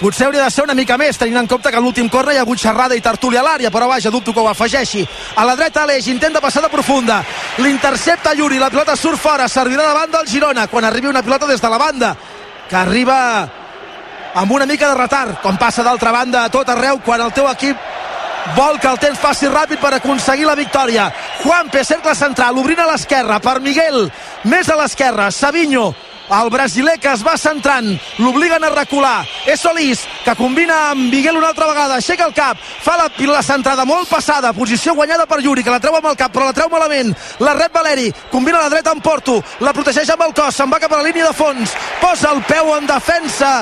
Potser 0.00 0.26
hauria 0.26 0.44
de 0.44 0.50
ser 0.50 0.64
una 0.64 0.74
mica 0.74 0.96
més, 0.98 1.16
tenint 1.16 1.38
en 1.38 1.46
compte 1.48 1.70
que 1.70 1.78
a 1.78 1.80
l'últim 1.80 2.08
corre 2.10 2.34
hi 2.34 2.38
ha 2.38 2.42
hagut 2.42 2.58
xerrada 2.58 2.96
i 2.98 3.02
tertúlia 3.02 3.40
a 3.40 3.44
l'àrea, 3.46 3.70
però 3.70 3.86
vaja, 3.88 4.10
dubto 4.10 4.34
que 4.34 4.42
ho 4.42 4.48
afegeixi. 4.50 5.04
A 5.36 5.44
la 5.46 5.54
dreta 5.56 5.84
Aleix, 5.84 6.08
intenta 6.10 6.42
passada 6.42 6.68
profunda. 6.68 7.22
L'intercepta 7.62 8.34
Yuri, 8.34 8.58
la 8.58 8.70
pilota 8.74 8.96
surt 8.98 9.22
fora, 9.22 9.46
servirà 9.48 9.86
davant 9.86 10.10
del 10.10 10.26
Girona, 10.28 10.66
quan 10.66 10.84
arribi 10.84 11.08
una 11.08 11.22
pilota 11.22 11.46
des 11.46 11.62
de 11.62 11.70
la 11.70 11.78
banda, 11.78 12.14
que 12.68 12.76
arriba 12.76 13.18
amb 14.34 14.52
una 14.52 14.66
mica 14.66 14.90
de 14.90 14.98
retard, 14.98 15.38
com 15.40 15.56
passa 15.56 15.86
d'altra 15.86 16.12
banda 16.12 16.44
a 16.44 16.50
tot 16.50 16.68
arreu, 16.68 16.98
quan 17.04 17.22
el 17.22 17.32
teu 17.32 17.48
equip 17.52 17.93
vol 18.56 18.80
que 18.80 18.90
el 18.90 19.00
temps 19.02 19.20
passi 19.20 19.50
ràpid 19.50 19.80
per 19.82 19.94
aconseguir 19.96 20.48
la 20.48 20.58
victòria. 20.58 21.10
Juanpe, 21.42 21.84
cercle 21.84 22.14
central, 22.18 22.58
obrint 22.60 22.82
a 22.84 22.88
l'esquerra 22.92 23.40
per 23.40 23.60
Miguel, 23.64 24.08
més 24.50 24.68
a 24.68 24.76
l'esquerra, 24.80 25.30
Savinho, 25.30 25.92
el 26.30 26.50
brasiler 26.50 26.98
que 26.98 27.12
es 27.12 27.22
va 27.24 27.36
centrant. 27.36 27.90
L'obliguen 28.18 28.64
a 28.64 28.70
recular. 28.72 29.24
És 29.46 29.60
Solís 29.60 30.04
que 30.24 30.34
combina 30.38 30.90
amb 30.90 31.12
Miguel 31.12 31.36
una 31.36 31.50
altra 31.52 31.68
vegada. 31.68 31.98
Aixeca 32.00 32.26
el 32.28 32.34
cap, 32.36 32.58
fa 32.58 32.96
la, 32.96 33.08
la 33.28 33.42
centrada 33.42 33.84
molt 33.84 34.08
passada, 34.08 34.54
posició 34.56 34.94
guanyada 34.94 35.26
per 35.26 35.42
Yuri 35.44 35.64
que 35.64 35.74
la 35.74 35.80
treu 35.80 35.96
amb 35.96 36.08
el 36.10 36.16
cap 36.16 36.32
però 36.32 36.48
la 36.48 36.56
treu 36.56 36.70
malament. 36.72 37.14
La 37.44 37.54
rep 37.54 37.74
Valeri, 37.74 38.10
combina 38.30 38.62
la 38.62 38.72
dreta 38.72 38.94
amb 38.94 39.04
Porto. 39.04 39.40
La 39.60 39.74
protegeix 39.76 40.10
amb 40.10 40.24
el 40.28 40.34
cos, 40.34 40.56
se'n 40.56 40.70
va 40.72 40.80
cap 40.80 40.92
a 40.92 41.02
la 41.02 41.08
línia 41.08 41.28
de 41.28 41.36
fons. 41.36 41.76
Posa 42.00 42.32
el 42.32 42.42
peu 42.48 42.72
en 42.76 42.88
defensa 42.88 43.54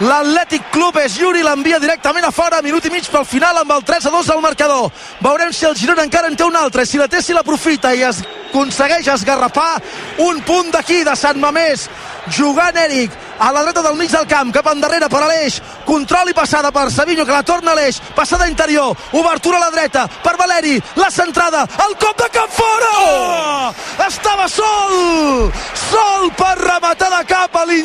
l'Atlètic 0.00 0.66
Club 0.74 0.98
és 1.00 1.14
Yuri 1.16 1.40
l'envia 1.44 1.78
directament 1.80 2.26
a 2.28 2.32
fora, 2.34 2.60
minut 2.62 2.84
i 2.84 2.90
mig 2.92 3.06
pel 3.08 3.24
final 3.24 3.62
amb 3.62 3.72
el 3.78 3.84
3 3.86 4.08
a 4.10 4.12
2 4.12 4.32
al 4.34 4.42
marcador. 4.44 4.90
Veurem 5.24 5.52
si 5.56 5.64
el 5.64 5.76
Girona 5.76 6.04
encara 6.04 6.28
en 6.28 6.36
té 6.36 6.44
un 6.44 6.56
altre 6.56 6.84
si 6.84 7.00
la 7.00 7.08
té 7.08 7.22
si 7.24 7.32
l'aprofita 7.32 7.94
i 7.96 8.04
es 8.04 8.20
aconsegueix 8.56 9.08
esgarrapar 9.12 9.80
un 10.24 10.40
punt 10.44 10.70
d'aquí 10.72 11.02
de 11.04 11.16
Sant 11.16 11.40
Mamés. 11.40 11.88
Jugant 12.32 12.76
Eric 12.76 13.12
a 13.38 13.52
la 13.52 13.62
dreta 13.62 13.82
del 13.82 13.96
mig 13.96 14.10
del 14.10 14.26
camp, 14.26 14.50
cap 14.52 14.66
endarrere 14.72 15.08
per 15.12 15.20
Aleix, 15.22 15.60
control 15.84 16.30
i 16.30 16.34
passada 16.34 16.72
per 16.72 16.88
Savinho 16.90 17.26
que 17.26 17.32
la 17.32 17.44
torna 17.44 17.72
Aleix, 17.72 18.00
passada 18.16 18.48
interior 18.48 18.96
obertura 19.12 19.60
a 19.60 19.66
la 19.66 19.70
dreta 19.70 20.06
per 20.24 20.36
Valeri. 20.40 20.80
La 20.96 21.10
centrada, 21.10 21.66
el 21.86 21.96
cop 22.00 22.16
de 22.22 22.30
cap 22.32 22.50
fora! 22.50 22.92
Oh! 22.96 23.74
estava 24.06 24.48
sol! 24.48 25.52
Sol 25.90 26.30
per 26.36 26.56
rematar 26.58 27.05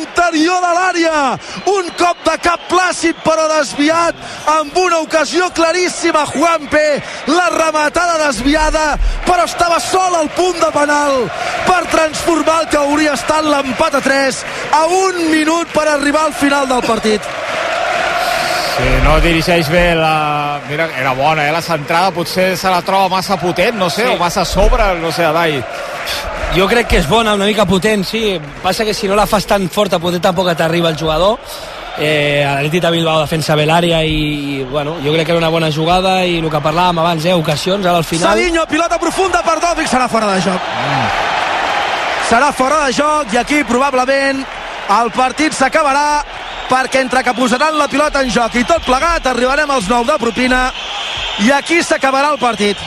l'interior 0.02 0.58
de 0.62 0.72
l'àrea 0.76 1.18
un 1.70 1.90
cop 1.98 2.22
de 2.26 2.34
cap 2.42 2.62
plàcid 2.70 3.18
però 3.24 3.46
desviat 3.50 4.18
amb 4.56 4.76
una 4.78 4.98
ocasió 5.04 5.48
claríssima 5.54 6.24
Juanpe, 6.26 7.02
la 7.30 7.48
rematada 7.54 8.18
desviada 8.26 8.98
però 9.26 9.44
estava 9.46 9.78
sol 9.80 10.16
al 10.18 10.30
punt 10.34 10.58
de 10.58 10.70
penal 10.74 11.28
per 11.68 11.82
transformar 11.92 12.62
el 12.62 12.68
que 12.72 12.80
hauria 12.80 13.14
estat 13.14 13.46
l'empat 13.46 14.00
a 14.00 14.02
3 14.02 14.42
a 14.80 14.82
un 15.06 15.22
minut 15.30 15.70
per 15.74 15.86
arribar 15.88 16.26
al 16.26 16.36
final 16.42 16.68
del 16.68 16.82
partit 16.86 17.30
Sí, 18.72 18.88
no 19.04 19.18
dirigeix 19.20 19.68
bé 19.68 19.92
la... 19.94 20.58
Mira, 20.66 20.88
era 20.98 21.12
bona, 21.12 21.44
eh, 21.44 21.52
la 21.52 21.60
centrada, 21.60 22.10
potser 22.10 22.56
se 22.56 22.70
la 22.72 22.80
troba 22.82 23.10
massa 23.12 23.36
potent, 23.36 23.76
no 23.76 23.90
sé, 23.92 24.06
sí. 24.06 24.14
o 24.14 24.16
massa 24.18 24.46
sobre, 24.48 24.86
no 24.98 25.12
sé, 25.12 25.26
Adai. 25.28 25.58
Jo 26.52 26.66
crec 26.68 26.84
que 26.90 26.98
és 27.00 27.06
bona, 27.08 27.32
una 27.32 27.46
mica 27.48 27.64
potent, 27.64 28.02
sí. 28.04 28.36
Passa 28.60 28.84
que 28.84 28.92
si 28.92 29.08
no 29.08 29.16
la 29.16 29.24
fas 29.26 29.46
tan 29.48 29.70
forta, 29.72 29.98
potser 29.98 30.20
tampoc 30.20 30.50
t'arriba 30.52 30.90
el 30.92 30.98
jugador. 31.00 31.38
Eh, 31.96 32.44
L'Atleti 32.44 32.80
de 32.80 32.90
Bilbao 32.92 33.22
defensa 33.22 33.56
bé 33.56 33.64
l'àrea 33.68 34.02
i, 34.04 34.18
i, 34.58 34.64
bueno, 34.68 34.98
jo 35.04 35.12
crec 35.14 35.26
que 35.26 35.32
era 35.32 35.40
una 35.40 35.48
bona 35.52 35.70
jugada 35.72 36.18
i 36.24 36.38
el 36.40 36.50
que 36.52 36.60
parlàvem 36.60 37.00
abans, 37.00 37.24
eh, 37.24 37.32
ocasions, 37.32 37.86
ara 37.86 37.96
al 38.00 38.04
final... 38.04 38.28
Savinho, 38.28 38.66
pilota 38.68 39.00
profunda 39.00 39.40
per 39.44 39.58
Dovic, 39.64 39.88
serà 39.88 40.08
fora 40.12 40.28
de 40.34 40.44
joc. 40.44 40.68
Mm. 40.76 41.10
Serà 42.28 42.52
fora 42.56 42.84
de 42.86 42.96
joc 43.00 43.32
i 43.32 43.40
aquí 43.40 43.64
probablement 43.68 44.44
el 45.00 45.12
partit 45.16 45.56
s'acabarà 45.56 46.22
perquè 46.68 47.00
entre 47.00 47.22
que 47.24 47.36
posaran 47.36 47.76
la 47.80 47.88
pilota 47.88 48.20
en 48.20 48.32
joc 48.32 48.60
i 48.60 48.64
tot 48.68 48.84
plegat 48.84 49.28
arribarem 49.28 49.70
als 49.72 49.88
9 49.88 50.08
de 50.12 50.18
propina 50.20 50.66
i 51.44 51.52
aquí 51.52 51.80
s'acabarà 51.84 52.32
el 52.32 52.40
partit 52.40 52.80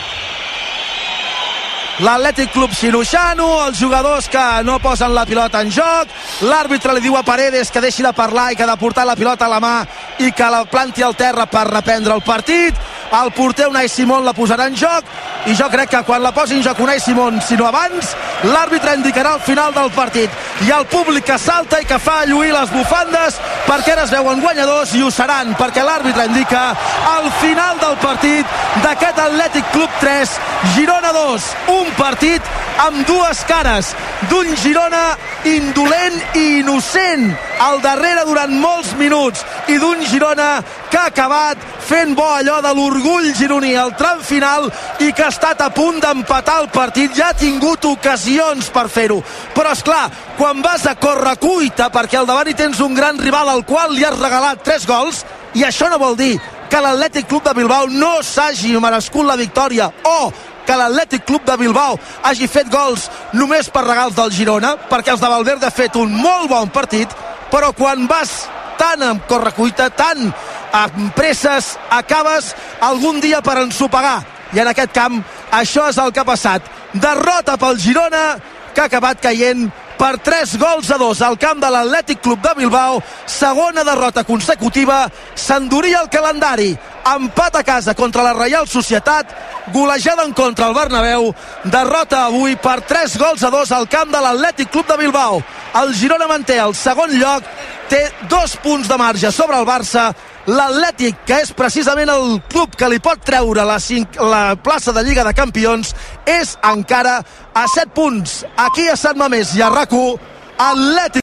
l'Atlètic 2.04 2.52
Club 2.52 2.74
Ciruixano, 2.76 3.46
els 3.68 3.80
jugadors 3.80 4.28
que 4.28 4.44
no 4.68 4.82
posen 4.84 5.14
la 5.16 5.24
pilota 5.26 5.62
en 5.64 5.70
joc, 5.72 6.12
l'àrbitre 6.44 6.92
li 6.96 7.04
diu 7.06 7.16
a 7.16 7.24
Paredes 7.24 7.72
que 7.72 7.84
deixi 7.84 8.04
de 8.04 8.12
parlar 8.12 8.50
i 8.52 8.58
que 8.60 8.66
ha 8.66 8.72
de 8.74 8.76
portar 8.82 9.06
la 9.08 9.16
pilota 9.16 9.48
a 9.48 9.54
la 9.54 9.62
mà 9.64 9.78
i 10.20 10.34
que 10.36 10.50
la 10.52 10.66
planti 10.68 11.06
al 11.06 11.16
terra 11.16 11.46
per 11.48 11.64
reprendre 11.70 12.18
el 12.18 12.24
partit, 12.26 12.76
el 13.24 13.32
porter 13.32 13.68
Unai 13.68 13.88
Simón 13.90 14.26
la 14.26 14.34
posarà 14.36 14.68
en 14.68 14.76
joc 14.76 15.08
i 15.48 15.56
jo 15.56 15.68
crec 15.72 15.92
que 15.92 16.02
quan 16.08 16.24
la 16.24 16.34
posi 16.36 16.58
en 16.58 16.64
joc 16.66 16.80
Unai 16.84 17.00
Simón, 17.00 17.40
si 17.42 17.56
no 17.56 17.68
abans, 17.70 18.16
l'àrbitre 18.50 18.96
indicarà 18.98 19.36
el 19.36 19.44
final 19.46 19.74
del 19.74 19.92
partit. 19.96 20.30
Ha 20.66 20.80
el 20.80 20.88
públic 20.92 21.26
que 21.28 21.38
salta 21.40 21.80
i 21.82 21.86
que 21.86 22.00
fa 22.02 22.24
lluir 22.26 22.52
les 22.54 22.72
bufandes 22.74 23.40
perquè 23.68 23.94
ara 23.94 24.06
es 24.06 24.14
veuen 24.14 24.42
guanyadors 24.42 24.94
i 24.96 25.04
ho 25.04 25.12
seran 25.14 25.54
perquè 25.60 25.84
l'àrbitre 25.86 26.28
indica 26.28 26.68
el 27.16 27.32
final 27.42 27.80
del 27.84 27.98
partit 28.04 28.58
d'aquest 28.84 29.20
Atlètic 29.28 29.72
Club 29.72 30.00
3, 30.02 30.38
Girona 30.76 31.14
2, 31.16 31.52
un 31.78 31.92
partit 31.98 32.65
amb 32.84 33.06
dues 33.08 33.44
cares 33.48 33.92
d'un 34.30 34.50
Girona 34.60 35.04
indolent 35.48 36.18
i 36.36 36.46
innocent 36.60 37.30
al 37.64 37.80
darrere 37.84 38.26
durant 38.28 38.52
molts 38.60 38.94
minuts 39.00 39.44
i 39.72 39.78
d'un 39.80 40.02
Girona 40.10 40.50
que 40.92 41.00
ha 41.00 41.08
acabat 41.12 41.62
fent 41.86 42.16
bo 42.18 42.26
allò 42.34 42.58
de 42.66 42.74
l'orgull 42.76 43.32
gironí 43.38 43.76
al 43.78 43.94
tram 43.98 44.22
final 44.26 44.68
i 45.00 45.12
que 45.14 45.24
ha 45.24 45.32
estat 45.34 45.62
a 45.62 45.70
punt 45.70 46.02
d'empatar 46.02 46.58
el 46.64 46.70
partit. 46.74 47.14
Ja 47.16 47.30
ha 47.30 47.38
tingut 47.38 47.86
ocasions 47.86 48.72
per 48.74 48.88
fer-ho. 48.90 49.22
Però 49.54 49.72
és 49.72 49.84
clar, 49.86 50.10
quan 50.40 50.64
vas 50.66 50.86
a 50.90 50.96
córrer 51.00 51.38
cuita 51.40 51.92
perquè 51.94 52.20
al 52.20 52.28
davant 52.30 52.50
hi 52.50 52.58
tens 52.58 52.82
un 52.82 52.98
gran 52.98 53.22
rival 53.22 53.50
al 53.50 53.64
qual 53.66 53.94
li 53.94 54.06
has 54.06 54.20
regalat 54.20 54.66
3 54.66 54.90
gols 54.90 55.24
i 55.56 55.64
això 55.64 55.90
no 55.90 56.02
vol 56.02 56.18
dir 56.18 56.34
que 56.70 56.82
l'Atlètic 56.82 57.30
Club 57.30 57.46
de 57.46 57.54
Bilbao 57.54 57.88
no 57.88 58.18
s'hagi 58.26 58.74
merescut 58.82 59.28
la 59.28 59.38
victòria 59.40 59.92
o 60.04 60.20
que 60.66 60.78
l'Atlètic 60.78 61.26
Club 61.28 61.46
de 61.48 61.58
Bilbao 61.62 62.00
hagi 62.24 62.50
fet 62.52 62.70
gols 62.74 63.08
només 63.34 63.70
per 63.70 63.86
regals 63.86 64.18
del 64.18 64.34
Girona, 64.34 64.76
perquè 64.90 65.14
els 65.14 65.22
de 65.22 65.32
Valverde 65.32 65.70
ha 65.70 65.74
fet 65.74 65.96
un 66.02 66.14
molt 66.14 66.50
bon 66.52 66.70
partit, 66.74 67.12
però 67.52 67.72
quan 67.78 68.08
vas 68.10 68.46
tan 68.78 69.04
amb 69.06 69.26
correcuita, 69.30 69.90
tan 69.90 70.32
amb 70.76 71.14
presses, 71.16 71.76
acabes 71.90 72.54
algun 72.84 73.22
dia 73.24 73.42
per 73.46 73.62
ensopegar. 73.64 74.20
I 74.54 74.62
en 74.62 74.70
aquest 74.72 74.94
camp 74.96 75.22
això 75.56 75.88
és 75.90 75.98
el 76.02 76.12
que 76.14 76.22
ha 76.22 76.28
passat. 76.28 76.64
Derrota 76.94 77.58
pel 77.60 77.80
Girona, 77.80 78.26
que 78.74 78.84
ha 78.84 78.90
acabat 78.90 79.22
caient 79.24 79.70
per 79.98 80.18
3 80.20 80.58
gols 80.60 80.90
a 80.92 80.98
2 81.00 81.22
al 81.26 81.38
camp 81.40 81.62
de 81.64 81.70
l'Atlètic 81.72 82.22
Club 82.24 82.42
de 82.44 82.54
Bilbao 82.58 83.02
segona 83.26 83.84
derrota 83.84 84.24
consecutiva 84.24 85.06
s'enduria 85.36 86.02
el 86.04 86.10
calendari. 86.10 86.76
Empat 87.06 87.56
a 87.60 87.64
casa 87.64 87.94
contra 87.94 88.24
la 88.24 88.34
Reial 88.34 88.68
Societat 88.68 89.32
golejada 89.74 90.24
en 90.24 90.34
contra 90.34 90.68
el 90.68 90.74
Bernabéu 90.74 91.34
derrota 91.64 92.26
avui 92.26 92.56
per 92.56 92.82
3 92.82 93.18
gols 93.18 93.44
a 93.44 93.52
2 93.54 93.72
al 93.72 93.88
camp 93.88 94.12
de 94.12 94.22
l'Atlètic 94.22 94.72
Club 94.72 94.88
de 94.88 94.98
Bilbao. 94.98 95.44
El 95.82 95.94
Girona 95.94 96.28
manté 96.28 96.58
el 96.60 96.76
segon 96.76 97.14
lloc 97.20 97.44
té 97.90 98.02
dos 98.30 98.56
punts 98.64 98.90
de 98.90 98.98
marge 98.98 99.32
sobre 99.32 99.58
el 99.60 99.68
Barça 99.68 100.10
l'Atlètic, 100.46 101.24
que 101.26 101.40
és 101.42 101.52
precisament 101.58 102.12
el 102.14 102.40
club 102.52 102.76
que 102.78 102.90
li 102.90 103.00
pot 103.02 103.22
treure 103.26 103.66
la, 103.66 103.80
cinc, 103.82 104.20
la 104.22 104.56
plaça 104.62 104.94
de 104.94 105.04
Lliga 105.06 105.26
de 105.26 105.34
Campions, 105.34 105.96
és 106.26 106.56
encara 106.70 107.18
a 107.54 107.66
7 107.74 107.94
punts. 107.96 108.44
Aquí 108.68 108.88
a 108.90 108.98
Sant 109.00 109.18
Mamés 109.18 109.56
i 109.58 109.64
a 109.66 109.72
RAC1, 109.74 110.34
Atlètic 110.56 111.14